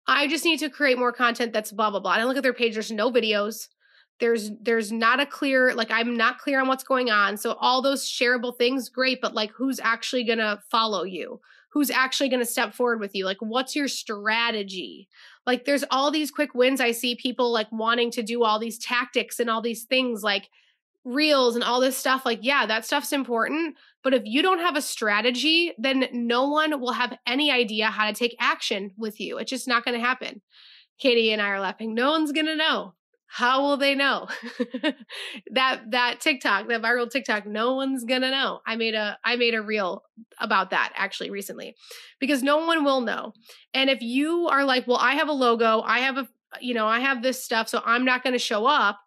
I 0.07 0.27
just 0.27 0.43
need 0.43 0.59
to 0.59 0.69
create 0.69 0.97
more 0.97 1.13
content 1.13 1.53
that's 1.53 1.71
blah, 1.71 1.91
blah, 1.91 1.99
blah. 1.99 2.13
And 2.13 2.21
I 2.21 2.25
look 2.25 2.37
at 2.37 2.43
their 2.43 2.53
page, 2.53 2.73
there's 2.73 2.91
no 2.91 3.11
videos. 3.11 3.67
there's 4.19 4.51
there's 4.61 4.91
not 4.91 5.19
a 5.19 5.25
clear 5.25 5.73
like 5.73 5.91
i'm 5.91 6.15
not 6.17 6.39
clear 6.39 6.59
on 6.59 6.67
what's 6.67 6.83
going 6.83 7.09
on 7.09 7.37
so 7.37 7.53
all 7.59 7.81
those 7.81 8.05
shareable 8.05 8.57
things 8.57 8.89
great 8.89 9.21
but 9.21 9.33
like 9.33 9.51
who's 9.51 9.79
actually 9.79 10.25
to 10.25 10.59
follow 10.69 11.03
you 11.03 11.39
who's 11.71 11.89
actually 11.89 12.29
to 12.29 12.45
step 12.45 12.73
forward 12.73 12.99
with 12.99 13.15
you 13.15 13.25
like 13.25 13.37
what's 13.39 13.75
your 13.75 13.87
strategy 13.87 15.07
like 15.45 15.65
there's 15.65 15.85
all 15.89 16.11
these 16.11 16.31
quick 16.31 16.53
wins 16.53 16.81
i 16.81 16.91
see 16.91 17.15
people 17.15 17.51
like 17.51 17.71
wanting 17.71 18.11
to 18.11 18.21
do 18.21 18.43
all 18.43 18.59
these 18.59 18.77
tactics 18.77 19.39
and 19.39 19.49
all 19.49 19.61
these 19.61 19.83
things 19.83 20.21
like 20.21 20.49
reels 21.05 21.55
and 21.55 21.63
all 21.63 21.79
this 21.79 21.97
stuff 21.97 22.25
like 22.25 22.39
yeah 22.41 22.65
that 22.65 22.85
stuff's 22.85 23.13
important 23.13 23.75
but 24.03 24.13
if 24.13 24.23
you 24.25 24.41
don't 24.41 24.59
have 24.59 24.75
a 24.75 24.81
strategy 24.81 25.73
then 25.77 26.07
no 26.11 26.47
one 26.47 26.79
will 26.79 26.93
have 26.93 27.17
any 27.25 27.51
idea 27.51 27.87
how 27.87 28.07
to 28.07 28.13
take 28.13 28.35
action 28.39 28.91
with 28.97 29.19
you. 29.19 29.37
It's 29.37 29.49
just 29.49 29.67
not 29.67 29.83
going 29.85 29.99
to 29.99 30.05
happen. 30.05 30.41
Katie 30.99 31.31
and 31.31 31.41
i 31.41 31.47
are 31.49 31.59
laughing. 31.59 31.93
No 31.93 32.11
one's 32.11 32.31
going 32.31 32.45
to 32.45 32.55
know. 32.55 32.93
How 33.31 33.61
will 33.61 33.77
they 33.77 33.93
know? 33.93 34.27
That 35.51 35.91
that 35.91 36.19
tiktok 36.19 36.67
that 36.67 36.81
viral 36.81 37.09
tiktok 37.09 37.45
no 37.45 37.75
one's 37.75 38.03
gonna 38.03 38.31
know. 38.31 38.59
I 38.65 38.75
made 38.75 38.95
a 38.95 39.19
i 39.23 39.35
made 39.35 39.53
a 39.53 39.61
reel 39.61 40.01
about 40.39 40.71
that 40.71 40.93
actually 40.95 41.29
recently 41.29 41.75
because 42.19 42.41
no 42.41 42.65
one 42.65 42.83
will 42.83 43.01
know. 43.01 43.33
And 43.73 43.89
if 43.89 44.01
you 44.01 44.47
are 44.47 44.63
like 44.63 44.87
well 44.87 44.97
i 44.97 45.13
have 45.13 45.29
a 45.29 45.33
logo 45.33 45.81
i 45.81 45.99
have 45.99 46.17
a 46.17 46.27
you 46.59 46.73
know 46.73 46.87
i 46.87 46.99
have 46.99 47.21
this 47.21 47.43
stuff 47.43 47.69
so 47.69 47.81
i'm 47.85 48.03
not 48.03 48.23
gonna 48.23 48.39
show 48.39 48.65
up 48.65 48.99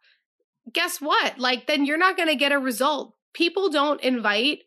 guess 0.73 1.01
what 1.01 1.39
like 1.39 1.67
then 1.67 1.85
you're 1.85 1.99
not 1.99 2.17
gonna 2.17 2.37
get 2.37 2.53
a 2.53 2.59
result 2.59 3.15
people 3.35 3.71
don't 3.71 4.01
invite 4.03 4.61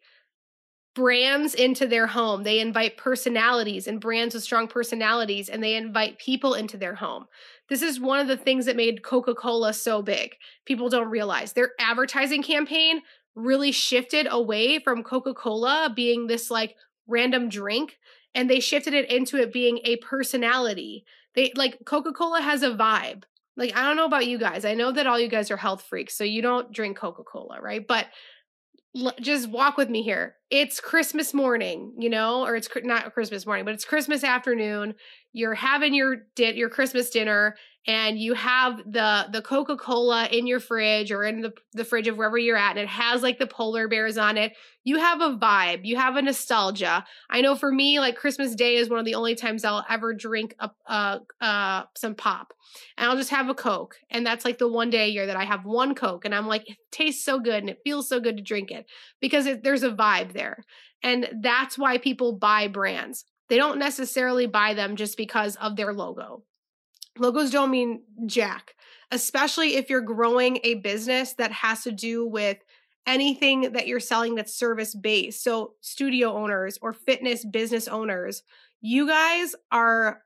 brands 0.96 1.54
into 1.54 1.86
their 1.86 2.08
home. 2.08 2.44
They 2.44 2.60
invite 2.60 2.98
personalities 2.98 3.86
and 3.86 4.00
brands 4.00 4.34
with 4.34 4.44
strong 4.44 4.68
personalities, 4.68 5.50
and 5.50 5.62
they 5.62 5.76
invite 5.76 6.18
people 6.18 6.56
into 6.56 6.78
their 6.78 6.96
home. 6.96 7.26
This 7.70 7.82
is 7.82 8.00
one 8.00 8.20
of 8.20 8.28
the 8.28 8.38
things 8.38 8.66
that 8.66 8.78
made 8.78 9.04
Coca 9.04 9.36
Cola 9.36 9.74
so 9.74 10.02
big. 10.02 10.36
People 10.66 10.90
don't 10.90 11.10
realize 11.10 11.54
their 11.54 11.72
advertising 11.80 12.42
campaign 12.42 13.02
really 13.36 13.72
shifted 13.72 14.28
away 14.32 14.80
from 14.80 15.04
Coca 15.04 15.34
Cola 15.34 15.92
being 15.94 16.28
this 16.28 16.50
like 16.50 16.76
random 17.06 17.50
drink 17.50 17.98
and 18.34 18.50
they 18.50 18.62
shifted 18.62 18.94
it 18.94 19.12
into 19.12 19.38
it 19.38 19.52
being 19.52 19.80
a 19.84 19.98
personality. 19.98 21.04
They 21.36 21.52
like 21.56 21.80
Coca 21.86 22.14
Cola 22.14 22.42
has 22.42 22.64
a 22.64 22.72
vibe. 22.72 23.24
Like, 23.58 23.76
I 23.76 23.84
don't 23.84 23.96
know 23.96 24.06
about 24.06 24.28
you 24.28 24.38
guys. 24.38 24.66
I 24.66 24.74
know 24.74 24.92
that 24.92 25.08
all 25.08 25.20
you 25.20 25.30
guys 25.30 25.50
are 25.52 25.58
health 25.58 25.84
freaks, 25.84 26.18
so 26.18 26.24
you 26.24 26.42
don't 26.42 26.72
drink 26.72 26.98
Coca 26.98 27.24
Cola, 27.24 27.62
right? 27.62 27.86
But 27.86 28.08
just 29.22 29.50
walk 29.50 29.78
with 29.78 29.90
me 29.90 30.04
here. 30.04 30.36
It's 30.52 30.80
Christmas 30.80 31.34
morning, 31.34 31.94
you 31.98 32.10
know, 32.10 32.46
or 32.46 32.56
it's 32.56 32.70
not 32.84 33.14
Christmas 33.14 33.46
morning, 33.46 33.66
but 33.66 33.74
it's 33.74 33.86
Christmas 33.86 34.24
afternoon. 34.24 34.94
You're 35.34 35.56
having 35.56 35.94
your 35.94 36.18
di- 36.36 36.56
your 36.56 36.70
Christmas 36.70 37.10
dinner 37.10 37.56
and 37.88 38.18
you 38.20 38.34
have 38.34 38.78
the 38.86 39.28
the 39.32 39.42
Coca-Cola 39.42 40.28
in 40.28 40.48
your 40.48 40.60
fridge 40.60 41.12
or 41.12 41.24
in 41.24 41.42
the, 41.42 41.54
the 41.74 41.86
fridge 41.86 42.08
of 42.08 42.18
wherever 42.18 42.38
you're 42.38 42.58
at 42.58 42.72
and 42.72 42.80
it 42.80 42.88
has 42.88 43.22
like 43.22 43.38
the 43.38 43.48
polar 43.48 43.88
bears 43.88 44.18
on 44.18 44.38
it. 44.38 44.54
You 44.84 44.98
have 45.00 45.22
a 45.22 45.36
vibe, 45.38 45.82
you 45.84 45.96
have 45.96 46.16
a 46.16 46.22
nostalgia. 46.22 47.06
I 47.30 47.42
know 47.42 47.56
for 47.56 47.72
me 47.72 48.00
like 48.00 48.16
Christmas 48.16 48.56
day 48.56 48.76
is 48.76 48.90
one 48.90 49.00
of 49.00 49.06
the 49.06 49.16
only 49.16 49.36
times 49.36 49.66
I'll 49.66 49.86
ever 49.90 50.14
drink 50.14 50.56
a 50.60 50.72
uh 50.88 51.20
uh 51.42 51.84
some 51.96 52.16
pop. 52.16 52.54
And 52.98 53.10
I'll 53.10 53.18
just 53.18 53.30
have 53.30 53.50
a 53.50 53.54
Coke 53.54 53.96
and 54.10 54.26
that's 54.26 54.46
like 54.46 54.58
the 54.58 54.68
one 54.68 54.90
day 54.90 55.06
a 55.06 55.12
year 55.12 55.28
that 55.28 55.38
I 55.38 55.44
have 55.46 55.66
one 55.66 55.96
Coke 55.96 56.26
and 56.26 56.34
I'm 56.34 56.48
like 56.48 56.70
it 56.70 56.78
tastes 56.92 57.24
so 57.24 57.40
good 57.40 57.60
and 57.60 57.70
it 57.70 57.82
feels 57.84 58.10
so 58.10 58.20
good 58.20 58.38
to 58.38 58.44
drink 58.44 58.72
it 58.72 58.86
because 59.22 59.46
it, 59.46 59.64
there's 59.64 59.84
a 59.84 59.92
vibe 59.92 60.34
there. 60.36 60.64
And 61.02 61.28
that's 61.42 61.78
why 61.78 61.98
people 61.98 62.34
buy 62.34 62.68
brands. 62.68 63.26
They 63.50 63.58
don't 63.58 63.80
necessarily 63.80 64.46
buy 64.46 64.76
them 64.76 64.96
just 64.96 65.18
because 65.18 65.56
of 65.56 65.76
their 65.76 65.94
logo 65.94 66.44
logos 67.18 67.52
don't 67.52 67.72
mean 67.72 68.02
jack, 68.26 68.76
especially 69.12 69.76
if 69.76 69.90
you're 69.90 70.02
growing 70.02 70.60
a 70.64 70.76
business 70.76 71.34
that 71.34 71.52
has 71.52 71.84
to 71.84 71.92
do 71.92 72.28
with 72.28 72.58
anything 73.08 73.74
that 73.74 73.88
you're 73.88 74.00
selling 74.00 74.36
that's 74.36 74.54
service 74.54 74.96
based. 74.96 75.44
So, 75.44 75.74
studio 75.82 76.34
owners 76.34 76.78
or 76.82 76.94
fitness 76.94 77.46
business 77.46 77.88
owners, 77.88 78.44
you 78.82 79.08
guys 79.08 79.56
are 79.72 80.22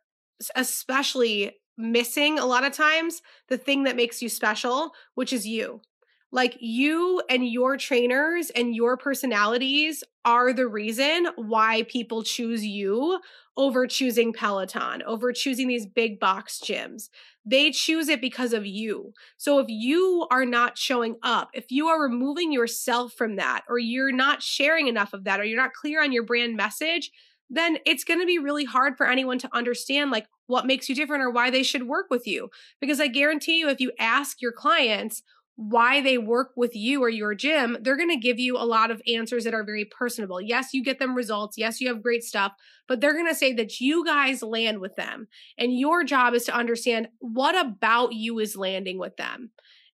especially 0.56 1.58
missing 1.78 2.39
a 2.39 2.46
lot 2.46 2.66
of 2.66 2.74
times 2.74 3.22
the 3.48 3.58
thing 3.58 3.84
that 3.84 3.96
makes 3.96 4.22
you 4.22 4.30
special, 4.30 4.92
which 5.16 5.32
is 5.34 5.48
you. 5.48 5.82
Like 6.31 6.57
you 6.59 7.21
and 7.29 7.48
your 7.48 7.75
trainers 7.77 8.51
and 8.51 8.75
your 8.75 8.98
personalities 8.98 10.03
are 10.25 10.53
the 10.53 10.67
reason 10.67 11.27
why 11.36 11.83
people 11.83 12.24
choose 12.24 12.63
you 12.63 13.19
over 13.57 13.88
choosing 13.88 14.31
Peloton, 14.31 15.01
over 15.03 15.33
choosing 15.33 15.67
these 15.67 15.88
big 15.88 16.19
box 16.19 16.62
gyms. 16.63 17.09
They 17.45 17.71
choose 17.71 18.09
it 18.09 18.21
because 18.21 18.53
of 18.53 18.65
you. 18.65 19.13
So 19.38 19.59
if 19.59 19.65
you 19.69 20.27
are 20.29 20.45
not 20.45 20.77
showing 20.77 21.15
up, 21.24 21.50
if 21.53 21.71
you 21.71 21.88
are 21.88 22.01
removing 22.01 22.51
yourself 22.51 23.13
from 23.13 23.38
that, 23.38 23.63
or 23.67 23.79
you're 23.79 24.12
not 24.12 24.43
sharing 24.43 24.88
enough 24.88 25.13
of 25.13 25.24
that, 25.24 25.39
or 25.39 25.43
you're 25.45 25.57
not 25.57 25.74
clear 25.74 26.03
on 26.03 26.12
your 26.12 26.24
brand 26.24 26.55
message, 26.55 27.12
then 27.50 27.79
it's 27.86 28.03
going 28.03 28.19
to 28.19 28.25
be 28.27 28.38
really 28.38 28.65
hard 28.65 28.95
for 28.95 29.07
anyone 29.07 29.39
to 29.39 29.50
understand 29.51 30.12
like 30.12 30.27
what 30.45 30.67
makes 30.67 30.88
you 30.88 30.95
different 30.95 31.24
or 31.24 31.31
why 31.31 31.50
they 31.50 31.63
should 31.63 31.88
work 31.88 32.05
with 32.12 32.27
you. 32.27 32.50
Because 32.79 33.00
I 33.00 33.07
guarantee 33.07 33.59
you, 33.59 33.69
if 33.69 33.81
you 33.81 33.91
ask 34.00 34.41
your 34.41 34.51
clients, 34.51 35.24
why 35.62 36.00
they 36.00 36.18
work 36.18 36.51
with 36.56 36.74
you 36.74 37.04
or 37.04 37.10
your 37.10 37.36
gym, 37.36 37.75
they're 37.82 37.98
going 37.98 38.10
to 38.10 38.16
give 38.16 38.39
you 38.39 38.56
a 38.56 38.63
lot 38.63 38.92
of 38.92 39.01
answers 39.13 39.44
that 39.44 39.54
are 39.54 39.66
very 39.66 39.84
personable. 39.84 40.39
Yes, 40.39 40.70
you 40.74 40.82
get 40.82 41.00
them 41.00 41.13
results. 41.13 41.58
Yes, 41.58 41.82
you 41.82 41.89
have 41.89 42.01
great 42.01 42.24
stuff, 42.24 42.54
but 42.88 43.01
they're 43.01 43.12
going 43.12 43.28
to 43.28 43.36
say 43.36 43.51
that 43.51 43.82
you 43.82 44.06
guys 44.06 44.42
land 44.42 44.80
with 44.80 44.96
them. 44.96 45.28
And 45.58 45.78
your 45.78 46.06
job 46.06 46.34
is 46.34 46.46
to 46.46 46.56
understand 46.56 47.10
what 47.20 47.60
about 47.60 48.13
you 48.13 48.39
is 48.39 48.56
landing 48.56 48.98
with 49.00 49.18
them 49.18 49.50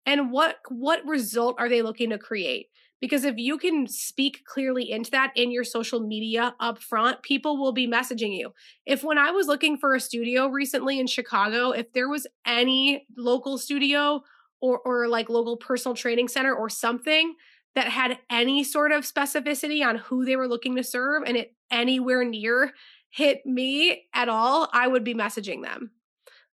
and 0.05 0.31
what 0.31 0.57
what 0.69 1.03
result 1.03 1.55
are 1.57 1.67
they 1.67 1.81
looking 1.81 2.11
to 2.11 2.19
create? 2.19 2.67
Because 3.01 3.23
if 3.23 3.37
you 3.37 3.57
can 3.57 3.87
speak 3.87 4.43
clearly 4.45 4.91
into 4.91 5.09
that 5.11 5.33
in 5.35 5.51
your 5.51 5.63
social 5.63 5.99
media 5.99 6.53
up 6.59 6.77
front, 6.77 7.23
people 7.23 7.57
will 7.57 7.73
be 7.73 7.87
messaging 7.87 8.37
you. 8.37 8.51
If 8.85 9.03
when 9.03 9.17
I 9.17 9.31
was 9.31 9.47
looking 9.47 9.77
for 9.77 9.95
a 9.95 9.99
studio 9.99 10.47
recently 10.47 10.99
in 10.99 11.07
Chicago, 11.07 11.71
if 11.71 11.91
there 11.93 12.07
was 12.07 12.27
any 12.45 13.07
local 13.17 13.57
studio 13.57 14.21
or 14.61 14.79
or 14.79 15.07
like 15.07 15.29
local 15.29 15.57
personal 15.57 15.95
training 15.95 16.27
center 16.27 16.53
or 16.53 16.69
something 16.69 17.35
that 17.75 17.89
had 17.89 18.19
any 18.29 18.63
sort 18.63 18.91
of 18.91 19.03
specificity 19.03 19.85
on 19.85 19.97
who 19.97 20.25
they 20.25 20.35
were 20.35 20.47
looking 20.47 20.75
to 20.75 20.83
serve 20.83 21.23
and 21.25 21.35
it 21.37 21.53
anywhere 21.69 22.23
near 22.23 22.73
hit 23.09 23.45
me 23.45 24.03
at 24.13 24.27
all, 24.27 24.67
I 24.73 24.87
would 24.87 25.05
be 25.05 25.13
messaging 25.13 25.63
them. 25.63 25.91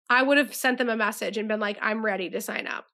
I 0.09 0.23
would 0.23 0.37
have 0.37 0.53
sent 0.53 0.77
them 0.77 0.89
a 0.89 0.97
message 0.97 1.37
and 1.37 1.47
been 1.47 1.59
like, 1.59 1.77
I'm 1.81 2.03
ready 2.03 2.29
to 2.31 2.41
sign 2.41 2.67
up. 2.67 2.85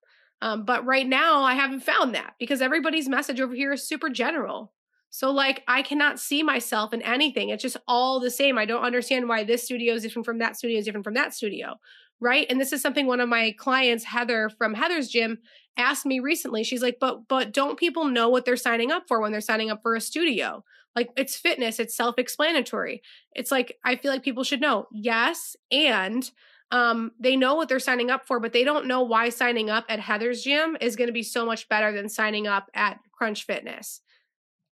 Um, 0.42 0.66
but 0.66 0.86
right 0.86 1.08
now, 1.08 1.42
I 1.42 1.56
haven't 1.56 1.80
found 1.80 2.14
that 2.14 2.36
because 2.40 2.62
everybody's 2.62 3.10
message 3.10 3.42
over 3.42 3.56
here 3.56 3.74
is 3.74 3.88
super 3.88 4.10
general. 4.10 4.74
So, 5.10 5.32
like, 5.32 5.64
I 5.68 5.82
cannot 5.82 6.20
see 6.20 6.44
myself 6.44 6.94
in 6.94 7.02
anything. 7.02 7.50
It's 7.50 7.64
just 7.64 7.78
all 7.88 8.20
the 8.20 8.30
same. 8.30 8.58
I 8.58 8.66
don't 8.66 8.84
understand 8.84 9.30
why 9.30 9.46
this 9.46 9.64
studio 9.64 9.94
is 9.94 10.04
different 10.04 10.26
from 10.26 10.40
that 10.40 10.58
studio 10.58 10.78
is 10.78 10.86
different 10.86 11.06
from 11.06 11.14
that 11.14 11.34
studio 11.34 11.76
right? 12.20 12.48
And 12.50 12.60
this 12.60 12.74
is 12.74 12.82
something 12.82 13.06
one 13.06 13.20
of 13.20 13.30
my 13.30 13.54
clients 13.58 14.04
heather 14.04 14.50
from 14.50 14.74
heather's 14.74 15.10
gym 15.10 15.40
asked 15.78 16.06
me 16.06 16.20
recently. 16.20 16.64
She's 16.64 16.82
like 16.82 16.98
but 17.00 17.28
but 17.28 17.54
don't 17.54 17.78
people 17.78 18.06
know 18.06 18.30
what 18.30 18.46
they're 18.46 18.56
signing 18.58 18.92
up 18.92 19.04
for 19.08 19.20
when 19.20 19.32
they're 19.32 19.42
signing 19.42 19.70
up 19.70 19.82
for 19.82 19.96
a 19.96 20.02
studio? 20.02 20.64
Like 20.96 21.10
it's 21.18 21.36
fitness 21.36 21.80
it's 21.80 21.96
self-explanatory. 21.96 23.02
It's 23.36 23.52
like 23.52 23.78
i 23.84 23.96
feel 23.96 24.12
like 24.12 24.24
people 24.24 24.44
should 24.44 24.62
know 24.62 24.88
yes 24.92 25.56
and 25.72 26.30
um, 26.72 27.12
they 27.20 27.36
know 27.36 27.56
what 27.56 27.70
they're 27.70 27.80
signing 27.80 28.10
up 28.10 28.26
for, 28.26 28.40
but 28.40 28.52
they 28.52 28.64
don't 28.64 28.88
know 28.88 29.04
why 29.04 29.30
signing 29.30 29.70
up 29.70 29.86
at 29.88 30.00
Heather's 30.00 30.42
gym 30.42 30.76
is 30.82 30.96
going 30.96 31.08
to 31.08 31.14
be 31.14 31.24
so 31.24 31.46
much 31.46 31.70
better 31.70 31.92
than 31.92 32.10
signing 32.10 32.48
up 32.48 32.70
at 32.74 33.00
Crunch 33.12 33.46
Fitness. 33.46 34.02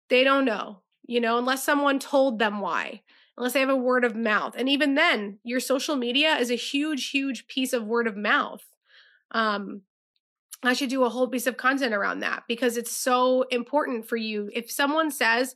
They 0.09 0.23
don't 0.23 0.45
know, 0.45 0.81
you 1.05 1.21
know, 1.21 1.37
unless 1.37 1.63
someone 1.63 1.99
told 1.99 2.39
them 2.39 2.59
why 2.59 3.03
unless 3.37 3.53
they 3.53 3.59
have 3.59 3.69
a 3.69 3.75
word 3.75 4.05
of 4.05 4.15
mouth. 4.15 4.55
And 4.57 4.69
even 4.69 4.95
then, 4.95 5.39
your 5.43 5.59
social 5.59 5.95
media 5.95 6.35
is 6.37 6.51
a 6.51 6.55
huge, 6.55 7.09
huge 7.09 7.47
piece 7.47 7.73
of 7.73 7.85
word 7.85 8.07
of 8.07 8.15
mouth. 8.15 8.63
Um, 9.31 9.81
I 10.63 10.73
should 10.73 10.89
do 10.89 11.03
a 11.03 11.09
whole 11.09 11.27
piece 11.27 11.47
of 11.47 11.57
content 11.57 11.93
around 11.93 12.19
that 12.19 12.43
because 12.47 12.77
it's 12.77 12.95
so 12.95 13.43
important 13.43 14.07
for 14.07 14.15
you. 14.15 14.49
If 14.53 14.71
someone 14.71 15.11
says, 15.11 15.55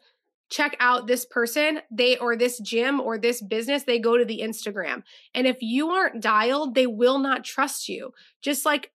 check 0.49 0.75
out 0.79 1.07
this 1.07 1.25
person, 1.25 1.81
they 1.91 2.17
or 2.17 2.35
this 2.35 2.59
gym 2.59 2.99
or 2.99 3.17
this 3.17 3.41
business, 3.41 3.83
they 3.83 3.99
go 3.99 4.17
to 4.17 4.25
the 4.25 4.41
Instagram. 4.41 5.03
And 5.33 5.45
if 5.45 5.57
you 5.61 5.89
aren't 5.91 6.21
dialed, 6.21 6.75
they 6.75 6.87
will 6.87 7.19
not 7.19 7.43
trust 7.43 7.87
you. 7.87 8.13
Just 8.41 8.65
like 8.65 8.91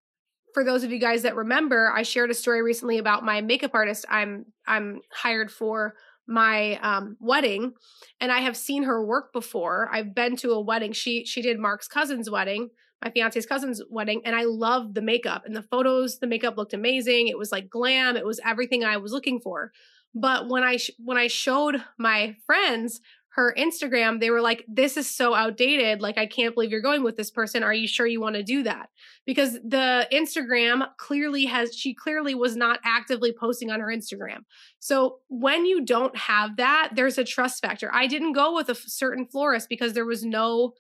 for 0.55 0.65
those 0.65 0.85
of 0.85 0.91
you 0.91 0.99
guys 0.99 1.23
that 1.23 1.37
remember, 1.37 1.91
I 1.95 2.03
shared 2.03 2.31
a 2.31 2.35
story 2.35 2.62
recently 2.62 2.99
about 2.99 3.25
my 3.25 3.41
makeup 3.41 3.73
artist 3.75 4.05
I'm 4.09 4.47
I'm 4.67 5.01
hired 5.11 5.51
for 5.51 5.95
my 6.26 6.79
um, 6.81 7.17
wedding 7.21 7.73
and 8.21 8.31
i 8.31 8.41
have 8.41 8.57
seen 8.57 8.85
her 8.85 9.05
work 9.05 9.33
before. 9.33 9.88
I've 9.93 10.14
been 10.14 10.37
to 10.37 10.52
a 10.52 10.61
wedding. 10.61 10.93
She 10.93 11.25
she 11.25 11.43
did 11.43 11.59
mark's 11.59 11.88
cousin's 11.88 12.31
wedding 12.31 12.71
my 13.05 13.11
fiance's 13.11 13.47
cousin's 13.47 13.83
wedding 13.91 14.23
and 14.25 14.37
i 14.37 14.45
loved 14.45 14.95
the 14.95 15.02
makeup 15.02 15.43
and 15.45 15.57
the 15.57 15.62
photos 15.62 16.21
the 16.21 16.26
makeup 16.26 16.57
looked 16.57 16.75
amazing. 16.75 17.29
It 17.29 17.38
was 17.38 17.52
like 17.52 17.69
glam. 17.69 18.17
It 18.17 18.25
was 18.25 18.41
everything 18.45 18.85
i 18.85 18.97
was 18.97 19.12
looking 19.12 19.41
for. 19.41 19.73
But 20.14 20.49
when 20.49 20.62
i 20.62 20.76
sh- 20.76 20.91
when 20.99 21.19
i 21.19 21.26
showed 21.26 21.83
my 21.99 22.37
friends 22.47 23.00
her 23.35 23.55
Instagram, 23.57 24.21
they 24.21 24.31
were 24.31 24.43
like, 24.43 24.65
This 24.69 24.97
is 24.97 25.09
so 25.09 25.35
outdated. 25.35 26.01
Like, 26.01 26.19
I 26.19 26.27
can't 26.27 26.55
believe 26.55 26.71
you're 26.71 26.83
going 26.83 27.03
with 27.03 27.17
this 27.17 27.31
person. 27.31 27.62
Are 27.62 27.73
you 27.73 27.89
sure 27.89 28.07
you 28.07 28.21
want 28.21 28.37
to 28.37 28.43
do 28.43 28.62
that? 28.65 28.91
Because 29.25 29.55
the 29.65 30.07
Instagram 30.12 30.87
clearly 30.99 31.47
has, 31.47 31.75
she 31.75 31.95
clearly 31.95 32.35
was 32.35 32.57
not 32.57 32.81
actively 32.85 33.33
posting 33.33 33.71
on 33.71 33.81
her 33.81 33.87
Instagram. 33.87 34.41
So 34.81 35.19
when 35.29 35.65
you 35.65 35.85
don't 35.85 36.17
have 36.17 36.57
that, 36.57 36.91
there's 36.95 37.19
a 37.19 37.25
trust 37.25 37.62
factor. 37.62 37.91
I 37.93 38.07
didn't 38.07 38.33
go 38.33 38.55
with 38.55 38.69
a 38.69 38.75
certain 38.75 39.27
florist 39.27 39.69
because 39.69 39.95
there 39.95 40.07
was 40.07 40.25
no, 40.25 40.75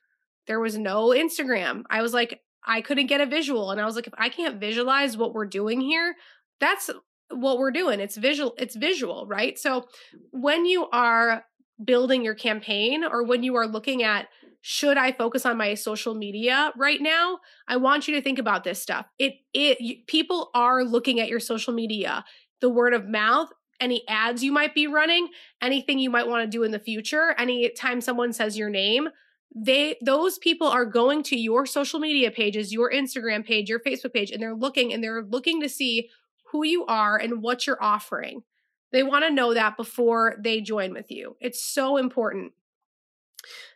there 0.46 0.60
was 0.60 0.76
no 0.76 1.08
Instagram. 1.08 1.84
I 1.88 2.02
was 2.02 2.12
like, 2.12 2.40
I 2.66 2.82
couldn't 2.82 3.06
get 3.06 3.20
a 3.20 3.26
visual. 3.26 3.70
And 3.70 3.80
I 3.80 3.86
was 3.86 3.96
like, 3.96 4.06
if 4.06 4.14
I 4.18 4.28
can't 4.28 4.60
visualize 4.60 5.16
what 5.16 5.32
we're 5.32 5.46
doing 5.46 5.80
here, 5.80 6.14
that's 6.60 6.90
what 7.30 7.58
we're 7.58 7.70
doing. 7.70 7.98
It's 7.98 8.16
visual, 8.16 8.54
it's 8.58 8.76
visual, 8.76 9.26
right? 9.26 9.58
So 9.58 9.86
when 10.30 10.66
you 10.66 10.88
are 10.90 11.44
building 11.84 12.24
your 12.24 12.34
campaign 12.34 13.04
or 13.04 13.22
when 13.24 13.42
you 13.42 13.56
are 13.56 13.66
looking 13.66 14.02
at 14.02 14.28
should 14.64 14.96
I 14.96 15.10
focus 15.10 15.44
on 15.44 15.56
my 15.56 15.74
social 15.74 16.14
media 16.14 16.72
right 16.76 17.00
now? 17.00 17.40
I 17.66 17.76
want 17.76 18.06
you 18.06 18.14
to 18.14 18.22
think 18.22 18.38
about 18.38 18.62
this 18.62 18.80
stuff. 18.80 19.06
It 19.18 19.34
it 19.52 20.06
people 20.06 20.50
are 20.54 20.84
looking 20.84 21.18
at 21.18 21.28
your 21.28 21.40
social 21.40 21.74
media, 21.74 22.24
the 22.60 22.70
word 22.70 22.94
of 22.94 23.08
mouth, 23.08 23.48
any 23.80 24.06
ads 24.08 24.44
you 24.44 24.52
might 24.52 24.74
be 24.74 24.86
running, 24.86 25.28
anything 25.60 25.98
you 25.98 26.10
might 26.10 26.28
want 26.28 26.44
to 26.44 26.56
do 26.56 26.62
in 26.62 26.70
the 26.70 26.78
future, 26.78 27.34
anytime 27.36 28.00
someone 28.00 28.32
says 28.32 28.56
your 28.56 28.70
name, 28.70 29.08
they 29.54 29.96
those 30.00 30.38
people 30.38 30.68
are 30.68 30.86
going 30.86 31.24
to 31.24 31.36
your 31.36 31.66
social 31.66 31.98
media 31.98 32.30
pages, 32.30 32.72
your 32.72 32.90
Instagram 32.90 33.44
page, 33.44 33.68
your 33.68 33.80
Facebook 33.80 34.14
page 34.14 34.30
and 34.30 34.40
they're 34.40 34.54
looking 34.54 34.92
and 34.92 35.02
they're 35.02 35.24
looking 35.24 35.60
to 35.60 35.68
see 35.68 36.08
who 36.52 36.64
you 36.64 36.86
are 36.86 37.16
and 37.18 37.42
what 37.42 37.66
you're 37.66 37.82
offering. 37.82 38.44
They 38.92 39.02
want 39.02 39.24
to 39.24 39.32
know 39.32 39.54
that 39.54 39.76
before 39.76 40.36
they 40.38 40.60
join 40.60 40.92
with 40.92 41.10
you. 41.10 41.36
It's 41.40 41.64
so 41.64 41.96
important. 41.96 42.52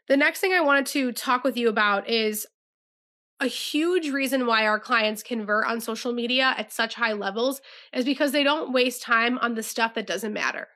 The 0.09 0.17
next 0.17 0.41
thing 0.41 0.53
I 0.53 0.61
wanted 0.61 0.87
to 0.87 1.13
talk 1.13 1.43
with 1.43 1.57
you 1.57 1.69
about 1.69 2.09
is 2.09 2.47
a 3.41 3.47
huge 3.47 4.09
reason 4.09 4.47
why 4.47 4.67
our 4.67 4.81
clients 4.81 5.23
convert 5.23 5.67
on 5.67 5.81
social 5.81 6.13
media 6.13 6.55
at 6.57 6.73
such 6.73 6.95
high 6.95 7.13
levels 7.13 7.61
is 7.93 8.05
because 8.05 8.33
they 8.33 8.45
don't 8.45 8.73
waste 8.73 9.03
time 9.03 9.39
on 9.39 9.55
the 9.55 9.63
stuff 9.63 9.95
that 9.95 10.07
doesn't 10.07 10.33
matter 10.33 10.69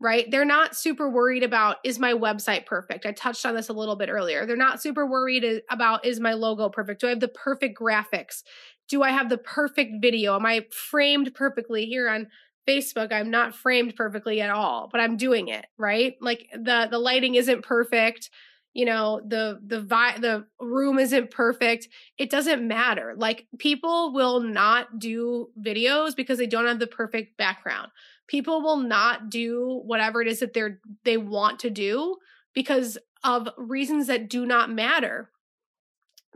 right? 0.00 0.30
They're 0.30 0.46
not 0.46 0.74
super 0.74 1.10
worried 1.10 1.42
about 1.42 1.76
is 1.84 1.98
my 1.98 2.14
website 2.14 2.64
perfect? 2.64 3.04
I 3.04 3.12
touched 3.12 3.44
on 3.44 3.54
this 3.54 3.68
a 3.68 3.74
little 3.74 3.96
bit 3.96 4.08
earlier. 4.08 4.46
They're 4.46 4.56
not 4.56 4.82
super 4.82 5.06
worried 5.06 5.62
about 5.70 6.06
is 6.06 6.18
my 6.18 6.32
logo 6.32 6.70
perfect? 6.70 7.02
Do 7.02 7.06
I 7.06 7.10
have 7.10 7.20
the 7.20 7.28
perfect 7.28 7.78
graphics? 7.78 8.42
Do 8.88 9.02
I 9.02 9.10
have 9.10 9.28
the 9.28 9.38
perfect 9.38 10.00
video? 10.00 10.34
Am 10.34 10.46
I 10.46 10.66
framed 10.72 11.34
perfectly 11.34 11.84
here 11.84 12.08
on 12.08 12.28
Facebook? 12.68 13.12
I'm 13.12 13.30
not 13.30 13.54
framed 13.54 13.96
perfectly 13.96 14.40
at 14.40 14.50
all, 14.50 14.88
but 14.90 15.00
I'm 15.00 15.16
doing 15.16 15.48
it, 15.48 15.66
right? 15.76 16.14
Like 16.20 16.48
the 16.52 16.88
the 16.90 16.98
lighting 16.98 17.34
isn't 17.34 17.62
perfect 17.62 18.30
you 18.72 18.84
know 18.84 19.20
the 19.26 19.58
the 19.66 19.80
vi- 19.80 20.18
the 20.18 20.46
room 20.60 20.98
isn't 20.98 21.30
perfect 21.30 21.88
it 22.18 22.30
doesn't 22.30 22.66
matter 22.66 23.14
like 23.16 23.46
people 23.58 24.12
will 24.12 24.40
not 24.40 24.98
do 24.98 25.48
videos 25.60 26.14
because 26.14 26.38
they 26.38 26.46
don't 26.46 26.66
have 26.66 26.78
the 26.78 26.86
perfect 26.86 27.36
background 27.36 27.90
people 28.28 28.62
will 28.62 28.76
not 28.76 29.28
do 29.28 29.80
whatever 29.84 30.22
it 30.22 30.28
is 30.28 30.40
that 30.40 30.52
they're 30.52 30.78
they 31.04 31.16
want 31.16 31.58
to 31.58 31.70
do 31.70 32.16
because 32.54 32.96
of 33.24 33.48
reasons 33.56 34.06
that 34.06 34.30
do 34.30 34.46
not 34.46 34.70
matter 34.70 35.30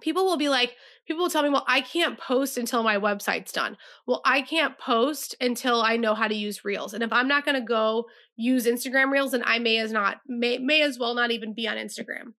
people 0.05 0.27
will 0.27 0.37
be 0.37 0.51
like 0.51 0.77
people 1.09 1.23
will 1.23 1.31
tell 1.31 1.43
me 1.43 1.49
well 1.49 1.65
i 1.67 1.81
can't 1.81 2.19
post 2.19 2.59
until 2.59 2.83
my 2.83 2.97
website's 2.97 3.51
done. 3.51 3.77
Well 4.07 4.21
i 4.25 4.43
can't 4.43 4.79
post 4.79 5.35
until 5.41 5.81
i 5.81 5.97
know 5.97 6.15
how 6.15 6.29
to 6.29 6.35
use 6.35 6.65
reels 6.65 6.93
and 6.93 7.03
if 7.03 7.13
i'm 7.13 7.27
not 7.27 7.45
going 7.45 7.55
to 7.57 7.67
go 7.67 8.05
use 8.37 8.67
instagram 8.67 9.11
reels 9.11 9.33
then 9.33 9.43
i 9.47 9.59
may 9.59 9.79
as 9.79 9.91
not 9.91 10.21
may, 10.29 10.59
may 10.59 10.83
as 10.83 10.99
well 10.99 11.15
not 11.15 11.31
even 11.31 11.55
be 11.55 11.67
on 11.67 11.79
instagram. 11.79 12.35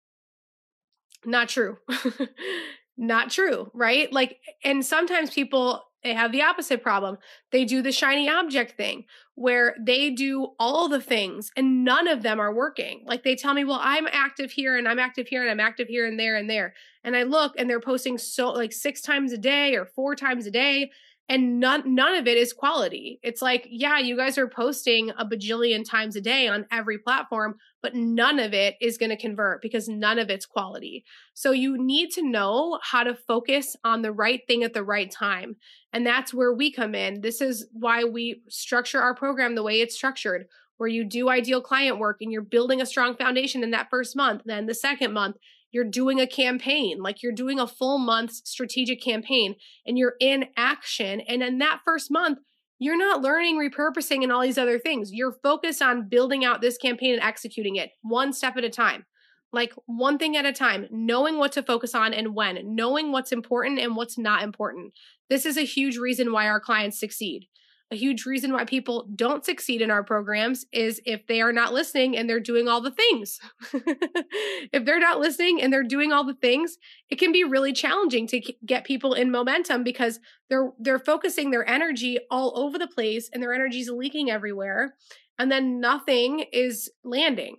Not 1.25 1.49
true. 1.49 1.77
Not 2.97 3.29
true 3.29 3.69
right? 3.73 4.13
Like 4.13 4.37
and 4.63 4.85
sometimes 4.85 5.31
people 5.31 5.83
they 6.05 6.13
have 6.13 6.31
the 6.31 6.43
opposite 6.43 6.83
problem. 6.83 7.17
They 7.51 7.65
do 7.65 7.81
the 7.81 7.91
shiny 7.91 8.29
object 8.29 8.77
thing 8.77 9.05
where 9.33 9.75
they 9.83 10.11
do 10.11 10.49
all 10.59 10.87
the 10.87 11.01
things 11.01 11.49
and 11.57 11.83
none 11.83 12.07
of 12.07 12.21
them 12.21 12.39
are 12.39 12.53
working. 12.53 13.03
Like 13.07 13.23
they 13.23 13.35
tell 13.35 13.55
me, 13.55 13.63
well, 13.65 13.79
I'm 13.81 14.07
active 14.11 14.51
here 14.51 14.77
and 14.77 14.87
I'm 14.87 14.99
active 14.99 15.27
here 15.27 15.41
and 15.41 15.49
I'm 15.49 15.59
active 15.59 15.87
here 15.87 16.05
and 16.05 16.19
there 16.19 16.35
and 16.35 16.47
there. 16.47 16.75
And 17.03 17.17
I 17.17 17.23
look 17.23 17.53
and 17.57 17.67
they're 17.67 17.81
posting 17.81 18.19
so 18.19 18.51
like 18.51 18.71
six 18.71 19.01
times 19.01 19.33
a 19.33 19.37
day 19.37 19.75
or 19.75 19.87
four 19.87 20.15
times 20.15 20.45
a 20.45 20.51
day 20.51 20.91
and 21.27 21.59
none 21.59 21.95
none 21.95 22.13
of 22.13 22.27
it 22.27 22.37
is 22.37 22.53
quality. 22.53 23.19
It's 23.23 23.41
like, 23.41 23.67
yeah, 23.67 23.97
you 23.97 24.15
guys 24.15 24.37
are 24.37 24.47
posting 24.47 25.09
a 25.09 25.25
bajillion 25.25 25.83
times 25.83 26.15
a 26.15 26.21
day 26.21 26.47
on 26.47 26.67
every 26.71 26.99
platform, 26.99 27.55
but 27.85 27.93
none 27.93 28.39
of 28.39 28.51
it 28.51 28.77
is 28.81 28.97
going 28.97 29.11
to 29.11 29.15
convert 29.15 29.61
because 29.61 29.87
none 29.87 30.17
of 30.17 30.31
it's 30.31 30.47
quality. 30.47 31.05
So 31.35 31.51
you 31.51 31.77
need 31.77 32.09
to 32.13 32.27
know 32.27 32.79
how 32.81 33.03
to 33.03 33.13
focus 33.13 33.75
on 33.83 34.01
the 34.01 34.11
right 34.11 34.41
thing 34.47 34.63
at 34.63 34.73
the 34.73 34.83
right 34.83 35.11
time. 35.11 35.57
And 35.93 36.03
that's 36.03 36.33
where 36.33 36.51
we 36.51 36.71
come 36.71 36.95
in. 36.95 37.21
This 37.21 37.41
is 37.41 37.67
why 37.73 38.03
we 38.03 38.41
structure 38.49 38.99
our 38.99 39.13
program 39.13 39.53
the 39.53 39.61
way 39.61 39.81
it's 39.81 39.93
structured 39.93 40.47
where 40.77 40.89
you 40.89 41.05
do 41.05 41.29
ideal 41.29 41.61
client 41.61 41.99
work 41.99 42.17
and 42.21 42.31
you're 42.31 42.41
building 42.41 42.81
a 42.81 42.87
strong 42.87 43.15
foundation 43.15 43.61
in 43.61 43.69
that 43.69 43.91
first 43.91 44.15
month. 44.15 44.41
Then 44.45 44.65
the 44.65 44.73
second 44.73 45.13
month, 45.13 45.35
you're 45.69 45.83
doing 45.83 46.19
a 46.19 46.25
campaign, 46.25 47.03
like 47.03 47.21
you're 47.21 47.31
doing 47.31 47.59
a 47.59 47.67
full 47.67 47.99
month's 47.99 48.41
strategic 48.49 48.99
campaign 48.99 49.57
and 49.85 49.95
you're 49.95 50.15
in 50.19 50.45
action. 50.57 51.21
And 51.21 51.43
in 51.43 51.59
that 51.59 51.81
first 51.85 52.09
month, 52.09 52.39
you're 52.79 52.97
not 52.97 53.21
learning 53.21 53.57
repurposing 53.57 54.23
and 54.23 54.31
all 54.31 54.41
these 54.41 54.57
other 54.57 54.79
things. 54.79 55.13
You're 55.13 55.37
focused 55.43 55.81
on 55.81 56.09
building 56.09 56.43
out 56.43 56.61
this 56.61 56.77
campaign 56.77 57.13
and 57.13 57.23
executing 57.23 57.77
it 57.77 57.91
one 58.01 58.33
step 58.33 58.57
at 58.57 58.63
a 58.63 58.69
time. 58.69 59.05
Like 59.53 59.73
one 59.85 60.17
thing 60.17 60.35
at 60.35 60.45
a 60.45 60.51
time, 60.51 60.87
knowing 60.91 61.37
what 61.37 61.53
to 61.53 61.63
focus 61.63 61.95
on 61.95 62.13
and 62.13 62.35
when, 62.35 62.75
knowing 62.75 63.13
what's 63.13 63.31
important 63.31 63.79
and 63.79 63.95
what's 63.95 64.17
not 64.17 64.43
important. 64.43 64.93
This 65.29 65.45
is 65.45 65.57
a 65.57 65.61
huge 65.61 65.97
reason 65.97 66.33
why 66.33 66.47
our 66.47 66.59
clients 66.59 66.99
succeed 66.99 67.47
a 67.91 67.95
huge 67.95 68.25
reason 68.25 68.51
why 68.51 68.65
people 68.65 69.07
don't 69.15 69.45
succeed 69.45 69.81
in 69.81 69.91
our 69.91 70.03
programs 70.03 70.65
is 70.71 70.99
if 71.05 71.27
they 71.27 71.39
are 71.41 71.53
not 71.53 71.73
listening 71.73 72.17
and 72.17 72.27
they're 72.27 72.39
doing 72.39 72.67
all 72.67 72.81
the 72.81 72.91
things. 72.91 73.39
if 73.73 74.85
they're 74.85 74.99
not 74.99 75.19
listening 75.19 75.61
and 75.61 75.71
they're 75.71 75.83
doing 75.83 76.11
all 76.11 76.23
the 76.23 76.33
things, 76.33 76.77
it 77.09 77.19
can 77.19 77.31
be 77.31 77.43
really 77.43 77.73
challenging 77.73 78.25
to 78.27 78.41
get 78.65 78.85
people 78.85 79.13
in 79.13 79.31
momentum 79.31 79.83
because 79.83 80.19
they're 80.49 80.71
they're 80.79 80.99
focusing 80.99 81.51
their 81.51 81.67
energy 81.69 82.17
all 82.31 82.57
over 82.57 82.79
the 82.79 82.87
place 82.87 83.29
and 83.31 83.41
their 83.41 83.53
energy 83.53 83.79
is 83.79 83.89
leaking 83.89 84.31
everywhere 84.31 84.95
and 85.37 85.51
then 85.51 85.79
nothing 85.79 86.45
is 86.51 86.89
landing. 87.03 87.57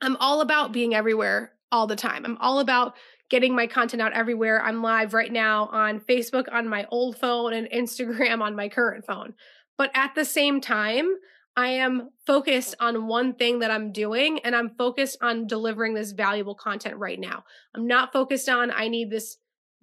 I'm 0.00 0.16
all 0.16 0.40
about 0.40 0.72
being 0.72 0.94
everywhere 0.94 1.52
all 1.70 1.86
the 1.86 1.96
time. 1.96 2.24
I'm 2.24 2.38
all 2.38 2.60
about 2.60 2.94
getting 3.30 3.54
my 3.54 3.66
content 3.66 4.02
out 4.02 4.12
everywhere. 4.12 4.62
I'm 4.62 4.82
live 4.82 5.14
right 5.14 5.32
now 5.32 5.66
on 5.66 6.00
Facebook 6.00 6.46
on 6.52 6.68
my 6.68 6.86
old 6.90 7.16
phone 7.18 7.52
and 7.52 7.68
Instagram 7.70 8.40
on 8.42 8.56
my 8.56 8.68
current 8.68 9.04
phone. 9.06 9.34
But 9.76 9.90
at 9.94 10.14
the 10.14 10.24
same 10.24 10.60
time, 10.60 11.08
I 11.56 11.68
am 11.70 12.10
focused 12.26 12.76
on 12.78 13.08
one 13.08 13.34
thing 13.34 13.58
that 13.60 13.70
I'm 13.70 13.90
doing 13.92 14.38
and 14.40 14.54
I'm 14.54 14.70
focused 14.78 15.18
on 15.20 15.46
delivering 15.46 15.94
this 15.94 16.12
valuable 16.12 16.54
content 16.54 16.96
right 16.96 17.18
now. 17.18 17.44
I'm 17.74 17.86
not 17.86 18.12
focused 18.12 18.48
on, 18.48 18.70
I 18.70 18.88
need 18.88 19.10
this 19.10 19.38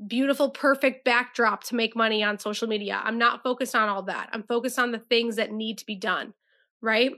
beautiful, 0.07 0.49
perfect 0.49 1.03
backdrop 1.03 1.63
to 1.65 1.75
make 1.75 1.95
money 1.95 2.23
on 2.23 2.39
social 2.39 2.67
media. 2.67 3.01
I'm 3.03 3.17
not 3.17 3.43
focused 3.43 3.75
on 3.75 3.89
all 3.89 4.03
that. 4.03 4.29
I'm 4.31 4.43
focused 4.43 4.79
on 4.79 4.91
the 4.91 4.99
things 4.99 5.35
that 5.35 5.51
need 5.51 5.77
to 5.79 5.85
be 5.85 5.95
done, 5.95 6.33
right? 6.81 7.11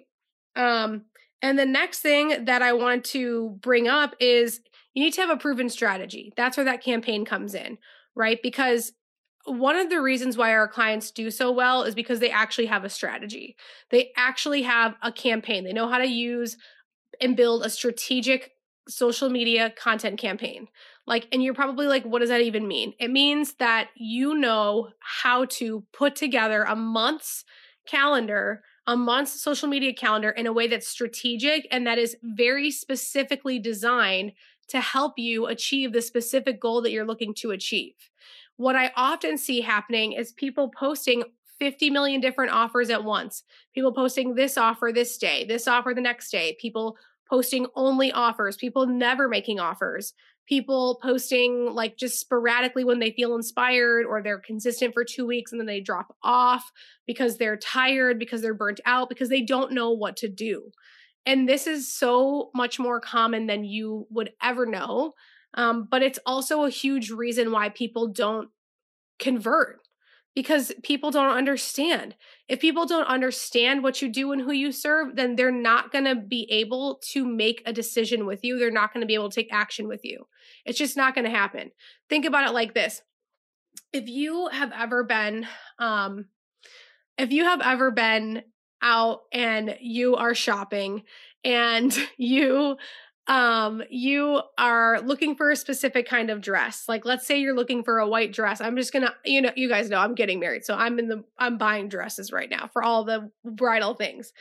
Um, 0.56 1.04
and 1.42 1.58
the 1.58 1.66
next 1.66 2.00
thing 2.00 2.46
that 2.46 2.62
I 2.62 2.74
want 2.74 3.04
to 3.06 3.58
bring 3.62 3.88
up 3.88 4.16
is 4.20 4.62
you 4.98 5.04
need 5.04 5.14
to 5.14 5.22
have 5.22 5.30
a 5.30 5.38
proven 5.38 5.70
strategy. 5.70 6.34
That's 6.36 6.58
where 6.58 6.64
that 6.64 6.84
campaign 6.84 7.24
comes 7.24 7.54
in, 7.54 7.78
right? 8.16 8.40
Because 8.42 8.94
one 9.46 9.76
of 9.76 9.92
the 9.92 10.02
reasons 10.02 10.38
why 10.38 10.52
our 10.54 10.68
clients 10.68 11.12
do 11.12 11.30
so 11.30 11.52
well 11.52 11.84
is 11.84 11.94
because 11.94 12.20
they 12.20 12.32
actually 12.32 12.66
have 12.66 12.84
a 12.84 12.90
strategy. 12.90 13.56
They 13.92 14.10
actually 14.18 14.64
have 14.64 14.96
a 15.04 15.12
campaign. 15.12 15.66
They 15.66 15.72
know 15.72 15.88
how 15.88 16.00
to 16.00 16.08
use 16.08 16.58
and 17.22 17.38
build 17.38 17.64
a 17.64 17.70
strategic 17.70 18.54
social 18.90 19.30
media 19.30 19.70
content 19.70 20.18
campaign. 20.18 20.68
Like, 21.06 21.28
and 21.32 21.44
you're 21.44 21.54
probably 21.54 21.86
like, 21.86 22.04
what 22.04 22.22
does 22.22 22.30
that 22.30 22.42
even 22.42 22.68
mean? 22.68 22.94
It 23.00 23.12
means 23.12 23.54
that 23.60 23.90
you 23.96 24.34
know 24.34 24.90
how 25.00 25.46
to 25.46 25.84
put 25.94 26.16
together 26.16 26.64
a 26.64 26.76
month's 26.76 27.46
calendar, 27.88 28.64
a 28.88 28.98
month's 28.98 29.40
social 29.40 29.70
media 29.70 29.94
calendar 29.94 30.32
in 30.32 30.48
a 30.48 30.54
way 30.54 30.66
that's 30.66 30.88
strategic 30.88 31.68
and 31.70 31.86
that 31.86 32.00
is 32.00 32.18
very 32.24 32.72
specifically 32.72 33.60
designed 33.60 34.32
to 34.70 34.82
help 34.82 35.14
you 35.18 35.48
achieve 35.48 35.94
the 35.94 36.02
specific 36.02 36.60
goal 36.60 36.82
that 36.82 36.92
you're 36.92 37.06
looking 37.06 37.34
to 37.36 37.52
achieve. 37.52 37.94
What 38.58 38.76
I 38.76 38.92
often 38.96 39.38
see 39.38 39.62
happening 39.62 40.14
is 40.14 40.32
people 40.32 40.70
posting 40.70 41.24
50 41.60 41.90
million 41.90 42.22
different 42.22 42.52
offers 42.52 42.90
at 42.90 43.04
once. 43.04 43.44
People 43.74 43.94
posting 43.94 44.36
this 44.36 44.58
offer 44.58 44.92
this 44.94 45.18
day, 45.18 45.46
this 45.46 45.68
offer 45.68 45.94
the 45.94 46.02
next 46.02 46.30
day, 46.32 46.56
people 46.60 46.98
posting 47.30 47.68
only 47.76 48.12
offers, 48.12 48.56
people 48.56 48.86
never 48.86 49.28
making 49.28 49.60
offers, 49.60 50.14
people 50.48 51.00
posting 51.02 51.74
like 51.74 51.98
just 51.98 52.20
sporadically 52.20 52.84
when 52.84 53.00
they 53.00 53.12
feel 53.12 53.36
inspired 53.36 54.06
or 54.06 54.22
they're 54.22 54.40
consistent 54.40 54.94
for 54.94 55.04
two 55.04 55.28
weeks 55.28 55.52
and 55.52 55.60
then 55.60 55.68
they 55.68 55.82
drop 55.82 56.16
off 56.24 56.72
because 57.06 57.38
they're 57.38 57.58
tired, 57.58 58.18
because 58.18 58.42
they're 58.42 58.54
burnt 58.54 58.80
out, 58.86 59.10
because 59.10 59.30
they 59.30 59.42
don't 59.42 59.74
know 59.74 59.92
what 59.92 60.16
to 60.16 60.30
do. 60.30 60.72
And 61.28 61.48
this 61.48 61.68
is 61.68 61.94
so 61.94 62.52
much 62.56 62.80
more 62.80 63.02
common 63.02 63.48
than 63.48 63.66
you 63.66 64.08
would 64.10 64.32
ever 64.42 64.66
know. 64.66 65.14
Um, 65.54 65.86
but 65.92 66.02
it's 66.02 66.20
also 66.26 66.64
a 66.64 66.70
huge 66.70 67.12
reason 67.12 67.52
why 67.52 67.68
people 67.68 68.08
don't 68.08 68.50
convert 69.20 69.82
because 70.34 70.72
people 70.84 71.12
don't 71.12 71.36
understand. 71.36 72.16
If 72.48 72.62
people 72.62 72.86
don't 72.86 73.08
understand 73.08 73.84
what 73.84 74.02
you 74.02 74.08
do 74.08 74.32
and 74.32 74.42
who 74.42 74.54
you 74.54 74.72
serve, 74.72 75.18
then 75.18 75.36
they're 75.36 75.52
not 75.52 75.92
going 75.92 76.06
to 76.06 76.16
be 76.16 76.50
able 76.50 77.02
to 77.10 77.26
make 77.26 77.62
a 77.66 77.74
decision 77.74 78.26
with 78.26 78.46
you. 78.46 78.58
They're 78.58 78.72
not 78.72 78.94
going 78.94 79.02
to 79.02 79.08
be 79.08 79.16
able 79.16 79.30
to 79.30 79.36
take 79.36 79.52
action 79.52 79.90
with 79.90 80.06
you. 80.06 80.28
It's 80.64 80.78
just 80.78 80.96
not 80.96 81.14
going 81.14 81.26
to 81.26 81.32
happen. 81.32 81.72
Think 82.08 82.24
about 82.24 82.48
it 82.48 82.54
like 82.54 82.74
this. 82.74 83.02
If 83.92 84.08
you 84.08 84.48
have 84.48 84.72
ever 84.72 85.04
been 85.04 85.46
um 85.78 86.26
if 87.18 87.32
you 87.32 87.44
have 87.44 87.62
ever 87.62 87.92
been 87.92 88.44
out 88.82 89.22
and 89.32 89.78
you 89.80 90.16
are 90.16 90.36
shopping 90.36 91.04
and 91.44 91.98
you 92.18 92.78
um 93.28 93.84
you 93.90 94.42
are 94.58 95.02
looking 95.02 95.36
for 95.36 95.52
a 95.52 95.56
specific 95.56 96.08
kind 96.08 96.30
of 96.30 96.42
dress. 96.42 96.86
Like 96.88 97.06
let's 97.06 97.28
say 97.28 97.40
you're 97.40 97.56
looking 97.56 97.84
for 97.84 98.00
a 98.00 98.08
white 98.08 98.32
dress. 98.32 98.62
I'm 98.62 98.78
just 98.78 98.94
gonna 98.94 99.14
you 99.26 99.42
know 99.42 99.52
you 99.56 99.68
guys 99.68 99.90
know 99.90 100.00
i'm 100.00 100.16
getting 100.16 100.40
married 100.40 100.64
so 100.64 100.76
i'm 100.76 100.98
in 101.00 101.10
the 101.10 101.24
i'm 101.38 101.58
buying 101.58 101.90
dresses 101.90 102.32
right 102.32 102.50
now 102.50 102.68
for 102.72 102.84
all 102.84 103.04
the 103.04 103.32
bridal 103.44 103.96
things. 103.96 104.32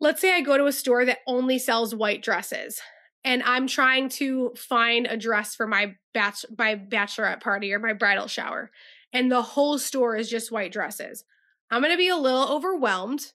Let's 0.00 0.20
say 0.20 0.34
i 0.34 0.40
go 0.40 0.56
to 0.56 0.66
a 0.66 0.72
store 0.72 1.04
that 1.04 1.18
only 1.26 1.58
sells 1.58 1.94
white 1.94 2.22
dresses 2.22 2.80
and 3.24 3.42
i'm 3.44 3.66
trying 3.66 4.08
to 4.10 4.52
find 4.56 5.06
a 5.06 5.16
dress 5.16 5.54
for 5.54 5.66
my 5.66 5.94
batch 6.12 6.44
my 6.56 6.76
bachelorette 6.76 7.40
party 7.40 7.72
or 7.72 7.78
my 7.78 7.94
bridal 7.94 8.28
shower 8.28 8.70
and 9.14 9.30
the 9.30 9.42
whole 9.42 9.78
store 9.78 10.16
is 10.16 10.28
just 10.28 10.50
white 10.50 10.72
dresses. 10.72 11.24
I'm 11.70 11.80
gonna 11.80 11.96
be 11.96 12.08
a 12.08 12.16
little 12.16 12.48
overwhelmed 12.48 13.32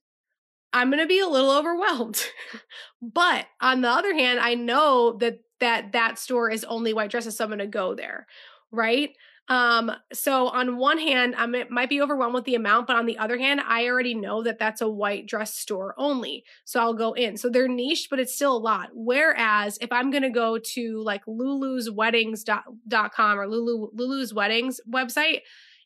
I'm 0.74 0.90
going 0.90 1.02
to 1.02 1.08
be 1.08 1.20
a 1.20 1.28
little 1.28 1.52
overwhelmed. 1.52 2.24
but 3.02 3.48
on 3.62 3.82
the 3.82 3.90
other 3.90 4.14
hand, 4.14 4.40
I 4.40 4.56
know 4.56 5.18
that 5.20 5.42
that 5.60 5.92
that 5.92 6.20
store 6.20 6.50
is 6.50 6.64
only 6.64 6.94
white 6.94 7.12
dresses, 7.12 7.38
so 7.38 7.44
I'm 7.44 7.50
going 7.50 7.60
to 7.60 7.68
go 7.68 7.96
there, 7.96 8.28
right? 8.72 9.12
Um, 9.50 9.92
so 10.14 10.48
on 10.48 10.78
one 10.78 11.00
hand, 11.00 11.34
I 11.36 11.48
might 11.48 11.90
be 11.90 12.02
overwhelmed 12.02 12.36
with 12.36 12.46
the 12.46 12.54
amount, 12.54 12.86
but 12.86 12.96
on 12.96 13.08
the 13.08 13.18
other 13.18 13.38
hand, 13.38 13.62
I 13.68 13.88
already 13.88 14.14
know 14.14 14.44
that 14.44 14.60
that's 14.60 14.80
a 14.80 14.88
white 14.88 15.26
dress 15.26 15.56
store 15.56 15.96
only. 15.98 16.46
So 16.66 16.80
I'll 16.80 16.94
go 16.94 17.14
in. 17.14 17.36
So 17.36 17.50
they're 17.50 17.68
niche, 17.68 18.08
but 18.12 18.20
it's 18.20 18.36
still 18.36 18.56
a 18.56 18.60
lot. 18.60 18.90
Whereas 18.94 19.80
if 19.82 19.92
I'm 19.92 20.12
going 20.12 20.24
to 20.24 20.30
go 20.30 20.60
to 20.60 21.02
like 21.02 21.24
Lulu's 21.26 21.90
weddings.com 21.90 23.40
or 23.40 23.48
Lulu, 23.48 23.90
Lulu's 23.92 24.36
weddings 24.36 24.80
website, 24.88 25.42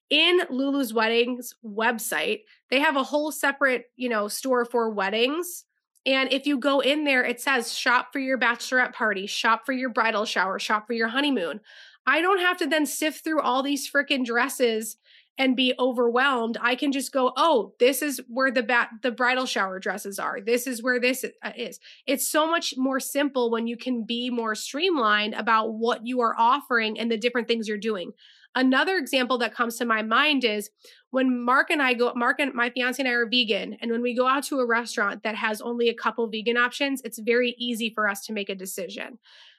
in 0.10 0.42
Lulu's 0.50 0.94
Weddings 0.94 1.56
website, 1.66 2.42
they 2.70 2.80
have 2.80 2.96
a 2.96 3.04
whole 3.04 3.32
separate, 3.32 3.86
you 3.96 4.10
know, 4.10 4.28
store 4.28 4.66
for 4.66 4.89
weddings. 4.89 5.66
And 6.06 6.32
if 6.34 6.46
you 6.46 6.58
go 6.60 6.82
in 6.82 7.06
there, 7.06 7.24
it 7.24 7.39
says 7.39 7.74
shop 7.74 8.10
for 8.12 8.20
your 8.20 8.38
bachelorette 8.38 8.94
party, 8.94 9.26
shop 9.26 9.66
for 9.66 9.72
your 9.72 9.89
bridal 9.89 10.26
shower, 10.26 10.60
shop 10.60 10.86
for 10.86 10.94
your 10.94 11.08
honeymoon. 11.08 11.62
I 12.06 12.22
don't 12.22 12.39
have 12.39 12.58
to 12.58 12.68
then 12.68 12.86
sift 12.86 13.24
through 13.24 13.42
all 13.42 13.63
these 13.63 13.89
freaking 13.89 14.26
dresses 14.26 14.98
and 15.38 15.56
be 15.56 15.74
overwhelmed. 15.80 16.58
I 16.62 16.76
can 16.76 16.91
just 16.91 17.12
go, 17.12 17.34
"Oh, 17.36 17.74
this 17.80 18.02
is 18.02 18.22
where 18.28 18.52
the 18.52 18.63
bat 18.63 18.89
the 19.02 19.12
bridal 19.12 19.46
shower 19.46 19.80
dresses 19.80 20.19
are. 20.19 20.39
This 20.39 20.67
is 20.67 20.84
where 20.84 21.00
this 21.00 21.26
uh, 21.43 21.52
is." 21.56 21.80
It's 22.06 22.28
so 22.28 22.50
much 22.50 22.76
more 22.78 23.00
simple 23.00 23.50
when 23.50 23.67
you 23.67 23.78
can 23.78 24.04
be 24.04 24.30
more 24.30 24.56
streamlined 24.56 25.34
about 25.34 25.74
what 25.74 26.06
you 26.06 26.22
are 26.22 26.36
offering 26.38 27.00
and 27.00 27.12
the 27.12 27.17
different 27.17 27.48
things 27.48 27.67
you're 27.67 27.78
doing. 27.78 28.12
Another 28.56 28.98
example 28.98 29.39
that 29.39 29.56
comes 29.56 29.78
to 29.78 29.86
my 29.86 30.04
mind 30.04 30.43
is 30.43 30.69
when 31.10 31.43
Mark 31.43 31.72
and 31.72 31.82
I 31.82 31.96
go, 31.96 32.13
Mark 32.15 32.39
and 32.39 32.54
my 32.54 32.69
fiance 32.69 33.02
and 33.02 33.10
I 33.10 33.13
are 33.13 33.28
vegan. 33.28 33.78
And 33.82 33.91
when 33.91 34.02
we 34.02 34.15
go 34.15 34.28
out 34.28 34.43
to 34.46 34.60
a 34.60 34.65
restaurant 34.65 35.24
that 35.24 35.36
has 35.36 35.60
only 35.62 35.89
a 35.89 35.93
couple 35.96 36.28
vegan 36.28 36.58
options, 36.58 37.02
it's 37.04 37.19
very 37.19 37.56
easy 37.58 37.91
for 37.93 38.08
us 38.08 38.24
to 38.26 38.34
make 38.34 38.50
a 38.50 38.56
decision. 38.56 39.17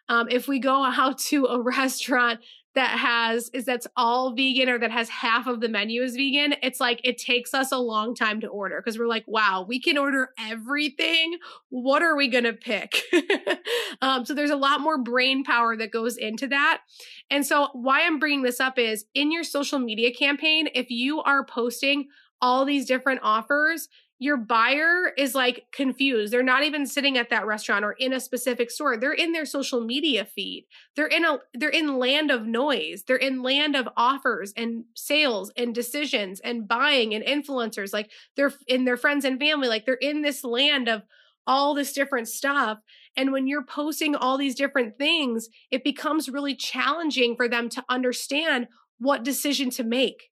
Um, 0.09 0.29
if 0.31 0.49
we 0.49 0.59
go 0.59 0.85
out 0.85 1.19
to 1.19 1.47
a 1.47 1.61
restaurant 1.61 2.41
that 2.75 2.99
has 2.99 3.51
is 3.51 3.65
that's 3.65 3.87
all 3.97 4.35
vegan 4.35 4.69
or 4.69 4.79
that 4.81 4.91
has 4.91 5.09
half 5.09 5.47
of 5.47 5.61
the 5.61 5.69
menu 5.69 6.03
is 6.03 6.17
vegan 6.17 6.57
it's 6.61 6.81
like 6.81 7.01
it 7.05 7.19
takes 7.19 7.55
us 7.55 7.71
a 7.71 7.79
long 7.79 8.17
time 8.17 8.41
to 8.41 8.49
order 8.49 8.81
because 8.81 8.99
we're 8.99 9.07
like 9.07 9.23
wow 9.29 9.65
we 9.67 9.81
can 9.81 9.97
order 9.97 10.31
everything? 10.39 11.39
What 11.71 12.03
are 12.03 12.17
we 12.17 12.31
to 12.31 12.53
pick? 12.53 13.03
Um, 14.03 14.25
so 14.25 14.35
there's 14.35 14.51
a 14.51 14.57
lot 14.57 14.81
more 14.81 14.99
brain 14.99 15.45
power 15.45 15.77
that 15.77 15.93
goes 15.93 16.17
into 16.17 16.49
that. 16.49 16.83
And 17.31 17.47
so 17.47 17.69
why 17.73 18.05
i'm 18.05 18.19
bringing 18.19 18.43
this 18.43 18.61
up 18.61 18.79
is 18.79 19.05
in 19.15 19.31
your 19.31 19.45
social 19.45 19.79
media 19.79 20.13
campaign 20.13 20.69
if 20.75 20.91
you 20.91 21.23
are 21.23 21.47
posting 21.47 22.09
all 22.43 22.65
these 22.65 22.87
different 22.87 23.21
offers 23.23 23.89
your 24.25 24.39
buyer 24.39 25.13
is 25.19 25.35
like 25.35 25.67
confused. 25.71 26.33
They're 26.33 26.43
not 26.43 26.65
even 26.65 26.87
sitting 26.87 27.19
at 27.19 27.29
that 27.29 27.45
restaurant 27.45 27.85
or 27.85 27.93
in 27.93 28.15
a 28.15 28.19
specific 28.21 28.71
store. 28.71 28.97
They're 28.97 29.13
in 29.13 29.33
their 29.33 29.45
social 29.45 29.83
media 29.83 30.25
feed. 30.25 30.65
They're 30.97 31.07
in 31.07 31.27
a 31.27 31.41
they're 31.53 31.69
in 31.69 31.99
land 31.99 32.31
of 32.31 32.47
noise. 32.47 33.05
They're 33.07 33.17
in 33.17 33.43
land 33.43 33.77
of 33.77 33.87
offers 33.99 34.55
and 34.57 34.85
sales 34.95 35.53
and 35.59 35.75
decisions 35.75 36.41
and 36.41 36.67
buying 36.67 37.13
and 37.13 37.23
influencers. 37.23 37.93
Like 37.93 38.11
they're 38.35 38.55
in 38.67 38.87
their 38.87 38.97
friends 38.97 39.27
and 39.27 39.39
family. 39.39 39.69
Like 39.69 39.85
they're 39.85 39.95
in 39.95 40.23
this 40.23 40.43
land 40.43 40.89
of 40.89 41.03
all 41.47 41.75
this 41.75 41.93
different 41.93 42.27
stuff. 42.27 42.79
And 43.19 43.31
when 43.31 43.47
you're 43.47 43.67
posting 43.67 44.17
all 44.17 44.39
these 44.39 44.55
different 44.55 44.97
things, 44.97 45.51
it 45.71 45.85
becomes 45.85 46.31
really 46.31 46.57
challenging 46.57 47.37
for 47.37 47.47
them 47.47 47.69
to 47.69 47.85
understand 47.91 48.69
what 48.99 49.23
decision 49.23 49.69
to 49.69 49.85
make 49.85 50.31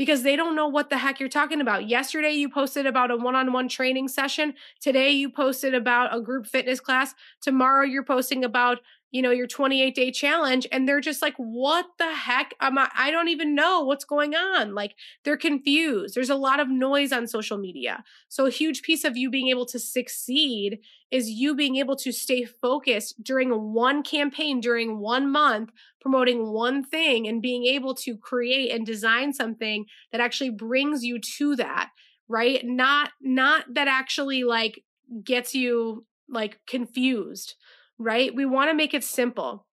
because 0.00 0.22
they 0.22 0.34
don't 0.34 0.56
know 0.56 0.66
what 0.66 0.88
the 0.88 0.96
heck 0.96 1.20
you're 1.20 1.28
talking 1.28 1.60
about. 1.60 1.86
Yesterday, 1.86 2.30
you 2.30 2.48
posted 2.48 2.86
about 2.86 3.10
a 3.10 3.16
one 3.18 3.34
on 3.34 3.52
one 3.52 3.68
training 3.68 4.08
session. 4.08 4.54
Today, 4.80 5.10
you 5.10 5.28
posted 5.28 5.74
about 5.74 6.16
a 6.16 6.22
group 6.22 6.46
fitness 6.46 6.80
class. 6.80 7.14
Tomorrow, 7.42 7.84
you're 7.84 8.02
posting 8.02 8.42
about 8.42 8.78
you 9.10 9.22
know 9.22 9.30
your 9.30 9.46
28 9.46 9.94
day 9.94 10.10
challenge 10.10 10.66
and 10.70 10.88
they're 10.88 11.00
just 11.00 11.22
like 11.22 11.34
what 11.36 11.86
the 11.98 12.14
heck? 12.14 12.54
I'm, 12.60 12.78
I, 12.78 12.88
I 12.94 13.10
don't 13.10 13.28
even 13.28 13.54
know 13.54 13.82
what's 13.82 14.04
going 14.04 14.34
on. 14.34 14.74
Like 14.74 14.94
they're 15.24 15.36
confused. 15.36 16.14
There's 16.14 16.30
a 16.30 16.34
lot 16.34 16.60
of 16.60 16.68
noise 16.68 17.12
on 17.12 17.26
social 17.26 17.58
media. 17.58 18.04
So 18.28 18.46
a 18.46 18.50
huge 18.50 18.82
piece 18.82 19.04
of 19.04 19.16
you 19.16 19.30
being 19.30 19.48
able 19.48 19.66
to 19.66 19.78
succeed 19.78 20.78
is 21.10 21.28
you 21.28 21.54
being 21.56 21.76
able 21.76 21.96
to 21.96 22.12
stay 22.12 22.44
focused 22.44 23.22
during 23.22 23.50
one 23.72 24.02
campaign 24.02 24.60
during 24.60 24.98
one 24.98 25.30
month 25.30 25.70
promoting 26.00 26.52
one 26.52 26.82
thing 26.84 27.26
and 27.26 27.42
being 27.42 27.64
able 27.64 27.94
to 27.94 28.16
create 28.16 28.70
and 28.70 28.86
design 28.86 29.32
something 29.32 29.84
that 30.12 30.20
actually 30.20 30.50
brings 30.50 31.04
you 31.04 31.18
to 31.18 31.56
that 31.56 31.90
right? 32.30 32.64
Not 32.64 33.10
not 33.20 33.64
that 33.74 33.88
actually 33.88 34.44
like 34.44 34.84
gets 35.24 35.54
you 35.54 36.06
like 36.28 36.60
confused 36.66 37.56
right? 38.00 38.34
We 38.34 38.46
want 38.46 38.70
to 38.70 38.74
make 38.74 38.94
it 38.94 39.04
simple. 39.04 39.66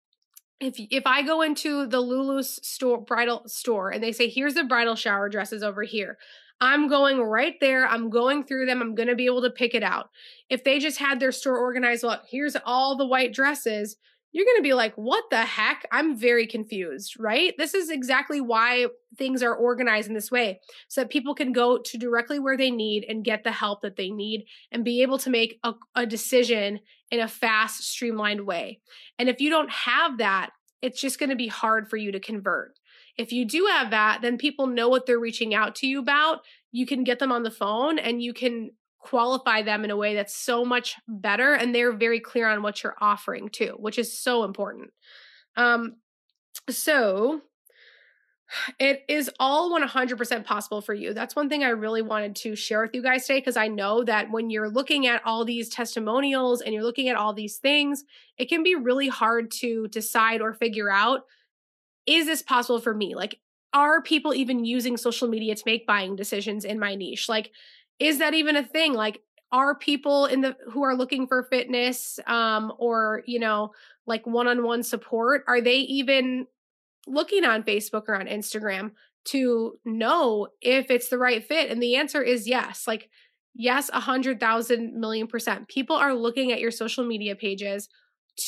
If 0.61 0.75
if 0.79 1.05
I 1.07 1.23
go 1.23 1.43
into 1.43 1.87
the 1.87 2.01
Lulu's 2.01 2.59
store 2.67 3.01
bridal 3.01 3.43
store 3.47 3.91
and 3.91 4.03
they 4.03 4.13
say 4.13 4.29
here's 4.29 4.55
the 4.55 4.65
bridal 4.65 4.97
shower 4.97 5.29
dresses 5.29 5.63
over 5.63 5.83
here. 5.83 6.19
I'm 6.59 6.89
going 6.89 7.21
right 7.21 7.55
there. 7.61 7.87
I'm 7.87 8.09
going 8.09 8.45
through 8.45 8.65
them. 8.65 8.81
I'm 8.81 8.95
going 8.95 9.09
to 9.09 9.15
be 9.15 9.27
able 9.27 9.43
to 9.43 9.51
pick 9.51 9.75
it 9.75 9.83
out. 9.83 10.09
If 10.49 10.65
they 10.65 10.79
just 10.79 10.99
had 10.99 11.21
their 11.21 11.33
store 11.33 11.59
organized, 11.59 12.03
well, 12.03 12.23
here's 12.31 12.57
all 12.65 12.97
the 12.97 13.07
white 13.07 13.35
dresses, 13.35 13.97
you're 14.33 14.45
going 14.45 14.59
to 14.59 14.63
be 14.63 14.75
like, 14.75 14.95
what 14.97 15.25
the 15.31 15.45
heck? 15.45 15.87
I'm 15.91 16.17
very 16.17 16.47
confused, 16.47 17.15
right? 17.19 17.55
This 17.57 17.73
is 17.73 17.91
exactly 17.91 18.41
why 18.41 18.87
things 19.17 19.43
are 19.43 19.55
organized 19.55 20.09
in 20.09 20.15
this 20.15 20.31
way 20.31 20.61
so 20.89 21.01
that 21.01 21.11
people 21.11 21.35
can 21.35 21.53
go 21.53 21.79
to 21.79 21.99
directly 21.99 22.39
where 22.39 22.57
they 22.57 22.71
need 22.71 23.07
and 23.09 23.25
get 23.25 23.45
the 23.45 23.53
help 23.53 23.81
that 23.81 23.97
they 23.97 24.11
need 24.11 24.45
and 24.71 24.85
be 24.85 25.01
able 25.03 25.19
to 25.19 25.31
make 25.31 25.59
a, 25.65 25.73
a 25.95 26.05
decision 26.05 26.81
in 27.11 27.21
a 27.21 27.29
fast, 27.29 27.85
streamlined 27.85 28.47
way. 28.47 28.81
And 29.19 29.29
if 29.29 29.41
you 29.41 29.49
don't 29.49 29.71
have 29.71 30.19
that, 30.19 30.51
it's 30.83 31.01
just 31.01 31.19
going 31.19 31.31
to 31.31 31.37
be 31.37 31.49
hard 31.49 31.89
for 31.89 31.97
you 31.97 32.13
to 32.13 32.21
convert. 32.21 32.79
If 33.17 33.33
you 33.33 33.47
do 33.47 33.67
have 33.67 33.91
that, 33.91 34.21
then 34.23 34.37
people 34.37 34.67
know 34.67 34.89
what 34.89 35.07
they're 35.07 35.19
reaching 35.19 35.55
out 35.55 35.75
to 35.77 35.87
you 35.87 35.99
about. 35.99 36.41
You 36.73 36.85
can 36.85 37.05
get 37.05 37.19
them 37.19 37.33
on 37.33 37.43
the 37.43 37.51
phone 37.51 37.99
and 37.99 38.23
you 38.23 38.35
can 38.35 38.73
qualify 39.07 39.63
them 39.63 39.85
in 39.85 39.91
a 39.91 39.97
way 39.97 40.15
that's 40.15 40.35
so 40.35 40.65
much 40.65 40.97
better 41.07 41.55
and 41.55 41.75
they're 41.75 41.93
very 41.93 42.21
clear 42.21 42.49
on 42.49 42.63
what 42.63 42.83
you're 42.83 42.97
offering 43.01 43.49
too 43.49 43.77
which 43.79 43.99
is 43.99 44.19
so 44.19 44.45
important 44.45 44.91
um 45.57 45.97
so 46.69 47.41
it 48.79 49.05
is 49.09 49.31
all 49.41 49.77
100% 49.77 50.45
possible 50.45 50.81
for 50.81 50.95
you. 50.95 51.13
That's 51.13 51.35
one 51.35 51.49
thing 51.49 51.65
I 51.65 51.71
really 51.71 52.03
wanted 52.03 52.37
to 52.37 52.55
share 52.55 52.83
with 52.83 52.95
you 52.95 53.03
guys 53.03 53.27
today 53.27 53.41
because 53.41 53.57
I 53.57 53.69
know 53.69 54.05
that 54.05 54.31
when 54.31 54.51
you're 54.51 54.69
looking 54.69 55.07
at 55.07 55.23
all 55.25 55.45
these 55.45 55.69
testimonials 55.69 56.61
and 56.61 56.73
you're 56.73 56.85
looking 56.85 57.09
at 57.09 57.17
all 57.17 57.33
these 57.33 57.57
things, 57.57 58.05
it 58.39 58.49
can 58.49 58.63
be 58.63 58.75
really 58.75 59.09
hard 59.09 59.51
to 59.63 59.89
decide 59.89 60.41
or 60.41 60.53
figure 60.53 60.91
out 60.91 61.23
is 62.07 62.27
this 62.27 62.41
possible 62.41 62.79
for 62.79 62.95
me? 62.95 63.17
Like, 63.17 63.41
are 63.73 64.01
people 64.01 64.33
even 64.33 64.65
using 64.65 64.97
social 64.97 65.27
media 65.27 65.57
to 65.57 65.63
make 65.67 65.87
buying 65.87 66.15
decisions 66.15 66.65
in 66.65 66.79
my 66.79 66.95
niche? 66.95 67.29
Like, 67.29 67.51
is 67.99 68.19
that 68.19 68.35
even 68.35 68.57
a 68.57 68.65
thing 68.65 68.93
like 68.95 69.21
are 69.53 69.75
people 69.75 70.27
in 70.27 70.41
the 70.41 70.57
who 70.73 70.83
are 70.83 70.97
looking 70.97 71.27
for 71.27 71.45
fitness 71.45 72.19
um 72.27 72.73
or 72.79 73.23
you 73.27 73.39
know 73.39 73.71
like 74.07 74.27
one-on-one 74.27 74.83
support 74.83 75.45
are 75.47 75.61
they 75.61 75.77
even 75.77 76.47
looking 77.07 77.45
on 77.45 77.63
facebook 77.63 78.05
or 78.09 78.19
on 78.19 78.27
instagram 78.27 78.91
to 79.25 79.79
know 79.85 80.49
if 80.61 80.91
it's 80.91 81.09
the 81.09 81.19
right 81.19 81.45
fit 81.45 81.71
and 81.71 81.83
the 81.83 81.97
answer 81.97 82.23
is 82.23 82.49
yes 82.49 82.87
like 82.87 83.09
Yes, 83.59 83.89
a 83.93 84.01
hundred 84.01 84.39
thousand 84.39 85.01
million 85.01 85.27
percent. 85.27 85.69
People 85.69 85.97
are 85.97 86.15
looking 86.15 86.53
at 86.53 86.61
your 86.61 86.71
social 86.71 87.05
media 87.05 87.35
pages 87.35 87.89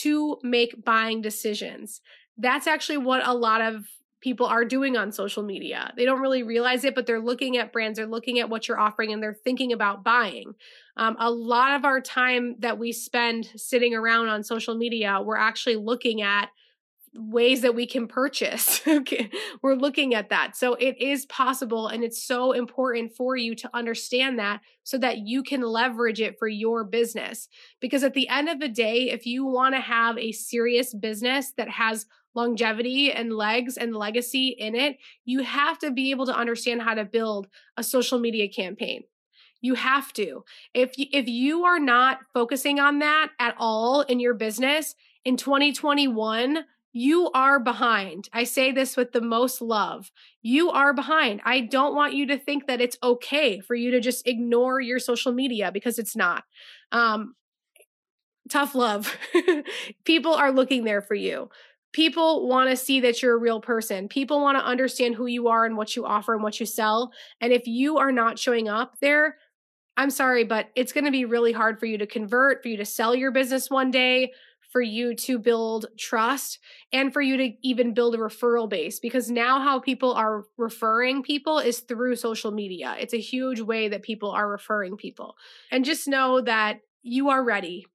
to 0.02 0.36
make 0.42 0.84
buying 0.84 1.22
decisions. 1.22 2.02
That's 2.36 2.66
actually 2.66 2.98
what 2.98 3.26
a 3.26 3.32
lot 3.32 3.62
of 3.62 3.86
people 4.28 4.46
are 4.46 4.66
doing 4.66 4.94
on 4.94 5.10
social 5.10 5.42
media. 5.42 5.90
They 5.96 6.04
don't 6.04 6.20
really 6.20 6.42
realize 6.42 6.84
it, 6.84 6.94
but 6.94 7.06
they're 7.06 7.18
looking 7.18 7.56
at 7.56 7.72
brands, 7.72 7.96
they're 7.96 8.06
looking 8.06 8.38
at 8.40 8.50
what 8.50 8.68
you're 8.68 8.78
offering, 8.78 9.10
and 9.10 9.22
they're 9.22 9.32
thinking 9.32 9.72
about 9.72 10.04
buying. 10.04 10.52
Um, 10.98 11.16
a 11.18 11.30
lot 11.30 11.76
of 11.76 11.86
our 11.86 12.02
time 12.02 12.56
that 12.58 12.78
we 12.78 12.92
spend 12.92 13.50
sitting 13.56 13.94
around 13.94 14.28
on 14.28 14.44
social 14.44 14.74
media, 14.74 15.18
we're 15.24 15.38
actually 15.38 15.76
looking 15.76 16.20
at 16.20 16.50
ways 17.14 17.62
that 17.62 17.74
we 17.74 17.86
can 17.86 18.06
purchase. 18.06 18.82
okay. 18.86 19.30
We're 19.62 19.76
looking 19.76 20.14
at 20.14 20.28
that. 20.28 20.58
So 20.58 20.74
it 20.74 21.00
is 21.00 21.24
possible 21.24 21.88
and 21.88 22.04
it's 22.04 22.22
so 22.22 22.52
important 22.52 23.16
for 23.16 23.34
you 23.34 23.54
to 23.54 23.70
understand 23.72 24.38
that 24.38 24.60
so 24.84 24.98
that 24.98 25.26
you 25.26 25.42
can 25.42 25.62
leverage 25.62 26.20
it 26.20 26.38
for 26.38 26.48
your 26.48 26.84
business. 26.84 27.48
Because 27.80 28.04
at 28.04 28.12
the 28.12 28.28
end 28.28 28.50
of 28.50 28.60
the 28.60 28.68
day, 28.68 29.08
if 29.08 29.24
you 29.24 29.46
want 29.46 29.74
to 29.74 29.80
have 29.80 30.18
a 30.18 30.32
serious 30.32 30.92
business 30.92 31.54
that 31.56 31.70
has 31.70 32.04
longevity 32.34 33.10
and 33.12 33.32
legs 33.32 33.76
and 33.76 33.96
legacy 33.96 34.48
in 34.48 34.74
it, 34.74 34.98
you 35.24 35.42
have 35.42 35.78
to 35.78 35.90
be 35.90 36.10
able 36.10 36.26
to 36.26 36.36
understand 36.36 36.82
how 36.82 36.94
to 36.94 37.04
build 37.04 37.48
a 37.76 37.82
social 37.82 38.18
media 38.18 38.48
campaign. 38.48 39.04
You 39.60 39.74
have 39.74 40.12
to. 40.14 40.44
If 40.72 40.96
you, 40.98 41.06
if 41.12 41.26
you 41.26 41.64
are 41.64 41.80
not 41.80 42.20
focusing 42.32 42.78
on 42.78 43.00
that 43.00 43.30
at 43.40 43.54
all 43.58 44.02
in 44.02 44.20
your 44.20 44.34
business 44.34 44.94
in 45.24 45.36
2021, 45.36 46.64
you 46.92 47.30
are 47.32 47.60
behind. 47.60 48.28
I 48.32 48.44
say 48.44 48.72
this 48.72 48.96
with 48.96 49.12
the 49.12 49.20
most 49.20 49.60
love. 49.60 50.10
You 50.42 50.70
are 50.70 50.94
behind. 50.94 51.40
I 51.44 51.60
don't 51.60 51.94
want 51.94 52.14
you 52.14 52.26
to 52.28 52.38
think 52.38 52.66
that 52.66 52.80
it's 52.80 52.96
okay 53.02 53.60
for 53.60 53.74
you 53.74 53.90
to 53.90 54.00
just 54.00 54.26
ignore 54.26 54.80
your 54.80 54.98
social 54.98 55.32
media 55.32 55.70
because 55.70 55.98
it's 55.98 56.16
not. 56.16 56.44
Um, 56.90 57.34
tough 58.48 58.74
love. 58.74 59.16
People 60.04 60.34
are 60.34 60.50
looking 60.50 60.84
there 60.84 61.02
for 61.02 61.14
you. 61.14 61.50
People 61.92 62.48
want 62.48 62.70
to 62.70 62.76
see 62.76 63.00
that 63.00 63.22
you're 63.22 63.34
a 63.34 63.40
real 63.40 63.60
person. 63.60 64.08
People 64.08 64.40
want 64.40 64.58
to 64.58 64.64
understand 64.64 65.14
who 65.14 65.26
you 65.26 65.48
are 65.48 65.64
and 65.64 65.76
what 65.76 65.96
you 65.96 66.04
offer 66.04 66.34
and 66.34 66.42
what 66.42 66.60
you 66.60 66.66
sell. 66.66 67.12
And 67.40 67.52
if 67.52 67.66
you 67.66 67.98
are 67.98 68.12
not 68.12 68.38
showing 68.38 68.68
up 68.68 68.98
there, 69.00 69.36
I'm 69.96 70.10
sorry, 70.10 70.44
but 70.44 70.68
it's 70.76 70.92
going 70.92 71.06
to 71.06 71.10
be 71.10 71.24
really 71.24 71.52
hard 71.52 71.80
for 71.80 71.86
you 71.86 71.98
to 71.98 72.06
convert, 72.06 72.62
for 72.62 72.68
you 72.68 72.76
to 72.76 72.84
sell 72.84 73.14
your 73.14 73.32
business 73.32 73.68
one 73.68 73.90
day, 73.90 74.32
for 74.70 74.82
you 74.82 75.14
to 75.14 75.38
build 75.38 75.86
trust 75.98 76.58
and 76.92 77.12
for 77.12 77.22
you 77.22 77.36
to 77.38 77.52
even 77.62 77.94
build 77.94 78.14
a 78.14 78.18
referral 78.18 78.68
base 78.68 79.00
because 79.00 79.30
now 79.30 79.60
how 79.60 79.80
people 79.80 80.12
are 80.12 80.44
referring 80.56 81.22
people 81.22 81.58
is 81.58 81.80
through 81.80 82.16
social 82.16 82.50
media. 82.50 82.94
It's 83.00 83.14
a 83.14 83.20
huge 83.20 83.60
way 83.60 83.88
that 83.88 84.02
people 84.02 84.30
are 84.30 84.48
referring 84.48 84.96
people. 84.96 85.36
And 85.72 85.84
just 85.84 86.06
know 86.06 86.42
that 86.42 86.80
you 87.02 87.30
are 87.30 87.42
ready. 87.42 87.86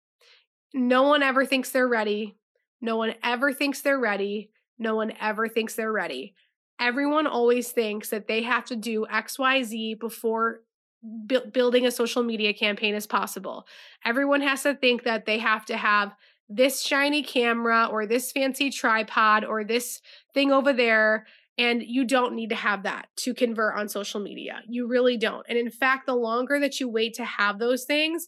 No 0.73 1.03
one 1.03 1.21
ever 1.21 1.45
thinks 1.45 1.69
they're 1.69 1.87
ready. 1.87 2.35
No 2.83 2.97
one 2.97 3.15
ever 3.23 3.53
thinks 3.53 3.81
they're 3.81 3.97
ready. 3.97 4.51
No 4.77 4.95
one 4.97 5.13
ever 5.21 5.47
thinks 5.47 5.75
they're 5.75 5.91
ready. 5.91 6.35
Everyone 6.81 7.25
always 7.25 7.71
thinks 7.71 8.09
that 8.09 8.27
they 8.27 8.43
have 8.43 8.65
to 8.65 8.75
do 8.75 9.07
XYZ 9.09 9.97
before 9.97 10.59
bu- 11.01 11.49
building 11.51 11.85
a 11.85 11.91
social 11.91 12.23
media 12.23 12.53
campaign 12.53 12.93
is 12.93 13.07
possible. 13.07 13.65
Everyone 14.03 14.41
has 14.41 14.63
to 14.63 14.75
think 14.75 15.03
that 15.03 15.25
they 15.25 15.39
have 15.39 15.63
to 15.67 15.77
have 15.77 16.13
this 16.49 16.81
shiny 16.81 17.23
camera 17.23 17.87
or 17.89 18.05
this 18.05 18.33
fancy 18.33 18.69
tripod 18.69 19.45
or 19.45 19.63
this 19.63 20.01
thing 20.33 20.51
over 20.51 20.73
there. 20.73 21.25
And 21.57 21.81
you 21.81 22.03
don't 22.03 22.35
need 22.35 22.49
to 22.49 22.55
have 22.55 22.83
that 22.83 23.07
to 23.17 23.33
convert 23.33 23.77
on 23.77 23.87
social 23.87 24.19
media. 24.19 24.61
You 24.67 24.87
really 24.87 25.15
don't. 25.15 25.45
And 25.47 25.57
in 25.57 25.69
fact, 25.69 26.05
the 26.05 26.15
longer 26.15 26.59
that 26.59 26.81
you 26.81 26.89
wait 26.89 27.13
to 27.13 27.23
have 27.23 27.59
those 27.59 27.85
things, 27.85 28.27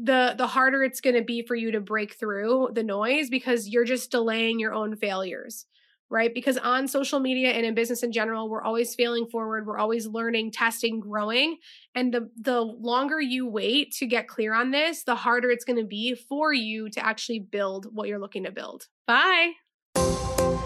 the 0.00 0.34
the 0.36 0.46
harder 0.46 0.82
it's 0.82 1.00
going 1.00 1.16
to 1.16 1.22
be 1.22 1.42
for 1.42 1.54
you 1.54 1.70
to 1.72 1.80
break 1.80 2.14
through 2.14 2.70
the 2.74 2.82
noise 2.82 3.28
because 3.28 3.68
you're 3.68 3.84
just 3.84 4.10
delaying 4.10 4.58
your 4.58 4.72
own 4.72 4.96
failures 4.96 5.66
right? 6.12 6.34
Because 6.34 6.58
on 6.58 6.86
social 6.86 7.20
media 7.20 7.52
and 7.52 7.64
in 7.64 7.74
business 7.74 8.02
in 8.02 8.12
general, 8.12 8.50
we're 8.50 8.62
always 8.62 8.94
failing 8.94 9.26
forward, 9.26 9.66
we're 9.66 9.78
always 9.78 10.06
learning, 10.06 10.50
testing, 10.52 11.00
growing. 11.00 11.56
And 11.94 12.12
the 12.12 12.30
the 12.38 12.60
longer 12.60 13.18
you 13.18 13.48
wait 13.48 13.92
to 13.94 14.06
get 14.06 14.28
clear 14.28 14.52
on 14.52 14.70
this, 14.70 15.04
the 15.04 15.14
harder 15.14 15.50
it's 15.50 15.64
going 15.64 15.78
to 15.78 15.86
be 15.86 16.14
for 16.14 16.52
you 16.52 16.90
to 16.90 17.04
actually 17.04 17.40
build 17.40 17.86
what 17.90 18.08
you're 18.08 18.18
looking 18.18 18.44
to 18.44 18.52
build. 18.52 18.88
Bye. 19.06 19.52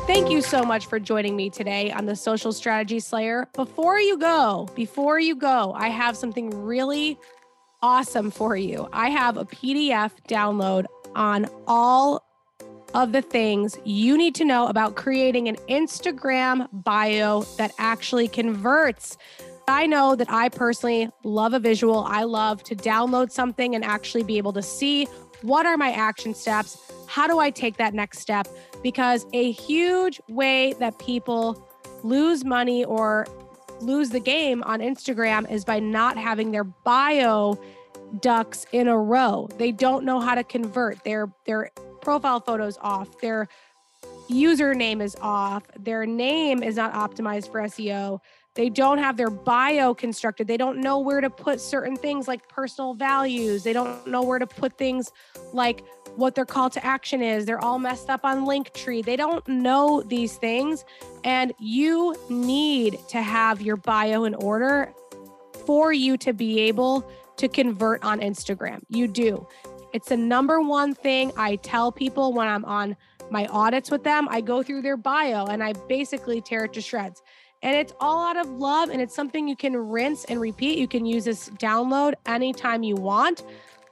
Thank 0.09 0.31
you 0.31 0.41
so 0.41 0.63
much 0.63 0.87
for 0.87 0.99
joining 0.99 1.37
me 1.37 1.51
today 1.51 1.93
on 1.93 2.07
the 2.07 2.17
Social 2.17 2.53
Strategy 2.53 3.01
Slayer. 3.01 3.49
Before 3.55 3.99
you 3.99 4.19
go, 4.19 4.69
before 4.75 5.21
you 5.21 5.37
go, 5.37 5.73
I 5.77 5.89
have 5.89 6.17
something 6.17 6.51
really 6.51 7.19
awesome 7.83 8.31
for 8.31 8.57
you. 8.57 8.89
I 8.93 9.11
have 9.11 9.37
a 9.37 9.45
PDF 9.45 10.13
download 10.29 10.87
on 11.15 11.47
all 11.67 12.25
of 12.95 13.13
the 13.13 13.23
things 13.23 13.79
you 13.85 14.17
need 14.17 14.35
to 14.37 14.45
know 14.45 14.67
about 14.69 14.95
creating 14.95 15.49
an 15.49 15.57
Instagram 15.69 16.69
bio 16.73 17.43
that 17.59 17.73
actually 17.79 18.29
converts. 18.29 19.19
I 19.69 19.87
know 19.87 20.15
that 20.15 20.31
I 20.31 20.49
personally 20.49 21.11
love 21.25 21.53
a 21.53 21.59
visual. 21.59 22.05
I 22.09 22.23
love 22.23 22.63
to 22.65 22.77
download 22.77 23.33
something 23.33 23.75
and 23.75 23.85
actually 23.85 24.23
be 24.23 24.39
able 24.39 24.53
to 24.55 24.63
see 24.63 25.07
what 25.43 25.67
are 25.67 25.77
my 25.77 25.93
action 25.93 26.35
steps? 26.35 26.79
How 27.07 27.27
do 27.27 27.39
I 27.39 27.51
take 27.51 27.77
that 27.77 27.95
next 27.95 28.21
step? 28.21 28.49
Because 28.83 29.27
a 29.33 29.53
huge 29.53 30.21
way 30.29 30.73
that 30.75 30.99
people 30.99 31.69
lose 32.03 32.45
money 32.45 32.85
or 32.85 33.27
lose 33.81 34.11
the 34.11 34.21
game 34.21 34.63
on 34.65 34.81
Instagram 34.81 35.51
is 35.51 35.65
by 35.65 35.81
not 35.81 36.17
having 36.17 36.51
their 36.51 36.65
bio 36.65 37.59
ducks 38.21 38.67
in 38.73 38.89
a 38.89 38.97
row. 38.97 39.49
They 39.59 39.73
don't 39.73 40.05
know 40.05 40.21
how 40.21 40.35
to 40.35 40.45
convert. 40.45 41.03
They're 41.05 41.31
they're 41.45 41.71
profile 42.01 42.39
photos 42.39 42.79
off, 42.83 43.19
their 43.21 43.49
username 44.31 45.03
is 45.03 45.17
off, 45.21 45.65
their 45.77 46.07
name 46.07 46.63
is 46.63 46.77
not 46.77 46.93
optimized 46.93 47.51
for 47.51 47.61
SEO. 47.63 48.21
They 48.55 48.71
don't 48.71 48.99
have 48.99 49.17
their 49.17 49.29
bio 49.29 49.93
constructed. 49.93 50.47
They 50.47 50.57
don't 50.57 50.81
know 50.81 51.01
where 51.01 51.21
to 51.21 51.29
put 51.29 51.61
certain 51.61 51.97
things 51.97 52.27
like 52.27 52.49
personal 52.49 52.95
values. 52.95 53.65
They 53.65 53.73
don't 53.73 54.07
know 54.07 54.23
where 54.23 54.39
to 54.39 54.47
put 54.47 54.79
things 54.79 55.11
like 55.53 55.85
what 56.17 56.35
their 56.35 56.45
call 56.45 56.71
to 56.71 56.85
action 56.85 57.23
is. 57.23 57.45
They're 57.45 57.63
all 57.63 57.79
messed 57.79 58.11
up 58.11 58.25
on 58.25 58.47
Linktree. 58.47 59.05
They 59.05 59.17
don't 59.17 59.47
know 59.47 60.03
these 60.03 60.37
things. 60.37 60.85
And 61.25 61.53
you 61.59 62.17
need 62.29 62.99
to 63.09 63.23
have 63.23 63.61
your 63.61 63.77
bio 63.77 64.25
in 64.25 64.35
order 64.35 64.93
for 65.67 65.93
you 65.93 66.17
to 66.19 66.33
be 66.33 66.61
able 66.61 67.09
to 67.37 67.49
convert 67.49 68.03
on 68.03 68.21
Instagram. 68.21 68.81
You 68.89 69.09
do. 69.09 69.47
It's 69.93 70.09
the 70.09 70.17
number 70.17 70.61
one 70.61 70.95
thing 70.95 71.33
I 71.37 71.57
tell 71.57 71.93
people 71.93 72.33
when 72.33 72.49
I'm 72.49 72.65
on 72.65 72.97
my 73.31 73.47
audits 73.47 73.91
with 73.91 74.05
them. 74.05 74.29
I 74.31 74.41
go 74.41 74.63
through 74.63 74.83
their 74.83 74.97
bio 74.97 75.47
and 75.47 75.63
I 75.63 75.73
basically 75.89 76.41
tear 76.41 76.65
it 76.65 76.73
to 76.75 76.81
shreds. 76.81 77.23
And 77.63 77.75
it's 77.75 77.93
all 78.01 78.27
out 78.27 78.37
of 78.37 78.49
love 78.49 78.91
and 78.91 79.01
it's 79.01 79.15
something 79.15 79.49
you 79.49 79.57
can 79.57 79.77
rinse 79.77 80.25
and 80.27 80.41
repeat. 80.41 80.79
You 80.79 80.89
can 80.89 81.07
use 81.07 81.25
this 81.25 81.49
download 81.51 82.15
anytime 82.27 82.83
you 82.83 82.95
want, 82.95 83.43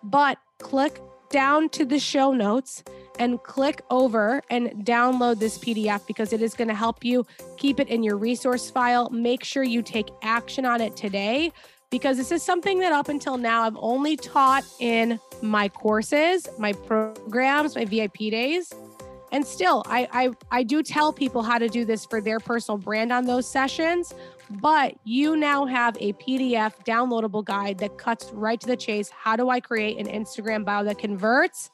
but 0.02 0.38
click 0.58 1.00
down 1.30 1.68
to 1.70 1.84
the 1.84 1.98
show 1.98 2.32
notes 2.32 2.82
and 3.18 3.42
click 3.42 3.82
over 3.90 4.42
and 4.50 4.70
download 4.84 5.38
this 5.38 5.58
PDF 5.58 6.06
because 6.06 6.32
it 6.32 6.42
is 6.42 6.54
going 6.54 6.68
to 6.68 6.74
help 6.74 7.04
you 7.04 7.26
keep 7.56 7.80
it 7.80 7.88
in 7.88 8.02
your 8.02 8.16
resource 8.16 8.70
file. 8.70 9.08
Make 9.10 9.44
sure 9.44 9.62
you 9.62 9.82
take 9.82 10.08
action 10.22 10.64
on 10.64 10.80
it 10.80 10.96
today 10.96 11.52
because 11.90 12.16
this 12.16 12.32
is 12.32 12.42
something 12.42 12.80
that 12.80 12.92
up 12.92 13.08
until 13.08 13.37
now 13.37 13.62
I've 13.62 13.76
only 13.76 14.16
taught 14.16 14.64
in 14.80 15.20
my 15.42 15.68
courses, 15.68 16.48
my 16.58 16.72
programs, 16.72 17.76
my 17.76 17.84
VIP 17.84 18.16
days. 18.30 18.72
And 19.34 19.44
still, 19.44 19.82
I, 19.86 20.06
I, 20.12 20.30
I 20.52 20.62
do 20.62 20.80
tell 20.80 21.12
people 21.12 21.42
how 21.42 21.58
to 21.58 21.66
do 21.66 21.84
this 21.84 22.06
for 22.06 22.20
their 22.20 22.38
personal 22.38 22.78
brand 22.78 23.12
on 23.12 23.24
those 23.24 23.48
sessions, 23.48 24.14
but 24.48 24.94
you 25.02 25.34
now 25.34 25.66
have 25.66 25.96
a 25.98 26.12
PDF 26.12 26.72
downloadable 26.84 27.44
guide 27.44 27.78
that 27.78 27.98
cuts 27.98 28.30
right 28.32 28.60
to 28.60 28.66
the 28.68 28.76
chase. 28.76 29.10
How 29.10 29.34
do 29.34 29.50
I 29.50 29.58
create 29.58 29.98
an 29.98 30.06
Instagram 30.06 30.64
bio 30.64 30.84
that 30.84 30.98
converts? 30.98 31.72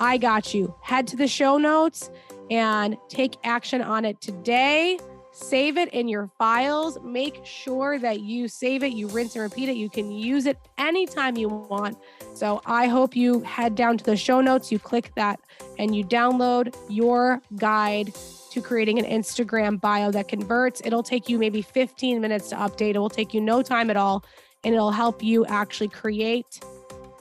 I 0.00 0.18
got 0.18 0.52
you. 0.52 0.74
Head 0.82 1.06
to 1.06 1.16
the 1.16 1.28
show 1.28 1.58
notes 1.58 2.10
and 2.50 2.96
take 3.08 3.36
action 3.44 3.82
on 3.82 4.04
it 4.04 4.20
today. 4.20 4.98
Save 5.38 5.76
it 5.76 5.90
in 5.90 6.08
your 6.08 6.30
files. 6.38 6.98
Make 7.04 7.44
sure 7.44 7.98
that 7.98 8.20
you 8.20 8.48
save 8.48 8.82
it, 8.82 8.92
you 8.92 9.06
rinse 9.08 9.36
and 9.36 9.42
repeat 9.42 9.68
it. 9.68 9.76
You 9.76 9.90
can 9.90 10.10
use 10.10 10.46
it 10.46 10.56
anytime 10.78 11.36
you 11.36 11.48
want. 11.48 11.98
So 12.32 12.62
I 12.64 12.86
hope 12.86 13.14
you 13.14 13.40
head 13.40 13.74
down 13.74 13.98
to 13.98 14.04
the 14.04 14.16
show 14.16 14.40
notes, 14.40 14.72
you 14.72 14.78
click 14.78 15.12
that, 15.14 15.38
and 15.78 15.94
you 15.94 16.04
download 16.04 16.74
your 16.88 17.42
guide 17.56 18.14
to 18.50 18.62
creating 18.62 18.98
an 18.98 19.04
Instagram 19.04 19.78
bio 19.78 20.10
that 20.10 20.26
converts. 20.26 20.80
It'll 20.86 21.02
take 21.02 21.28
you 21.28 21.38
maybe 21.38 21.60
15 21.60 22.18
minutes 22.18 22.48
to 22.48 22.56
update. 22.56 22.94
It 22.94 22.98
will 22.98 23.10
take 23.10 23.34
you 23.34 23.42
no 23.42 23.60
time 23.60 23.90
at 23.90 23.98
all, 23.98 24.24
and 24.64 24.74
it'll 24.74 24.90
help 24.90 25.22
you 25.22 25.44
actually 25.44 25.88
create 25.88 26.64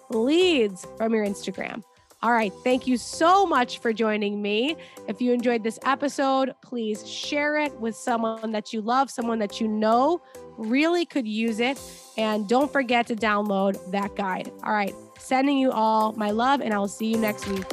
leads 0.10 0.88
from 0.98 1.14
your 1.14 1.26
Instagram. 1.26 1.84
All 2.26 2.34
right. 2.34 2.52
Thank 2.64 2.88
you 2.88 2.98
so 2.98 3.46
much 3.46 3.78
for 3.78 3.94
joining 3.94 4.42
me. 4.42 4.78
If 5.08 5.22
you 5.22 5.32
enjoyed 5.32 5.62
this 5.62 5.78
episode, 5.86 6.56
please 6.64 7.08
share 7.08 7.60
it 7.60 7.72
with 7.80 7.96
someone 7.96 8.52
that 8.52 8.74
you 8.74 8.82
love, 8.82 9.12
someone 9.12 9.38
that 9.38 9.62
you 9.62 9.68
know 9.68 10.24
really 10.58 11.06
could 11.06 11.28
use 11.28 11.60
it. 11.60 11.80
And 12.18 12.50
don't 12.50 12.74
forget 12.74 13.06
to 13.08 13.16
download 13.16 13.92
that 13.92 14.16
guide. 14.16 14.52
All 14.64 14.74
right, 14.74 14.96
sending 15.20 15.60
you 15.60 15.70
all 15.70 16.14
my 16.14 16.32
love, 16.32 16.62
and 16.62 16.74
I 16.74 16.80
will 16.80 16.88
see 16.88 17.12
you 17.12 17.18
next 17.20 17.48
week. 17.48 17.64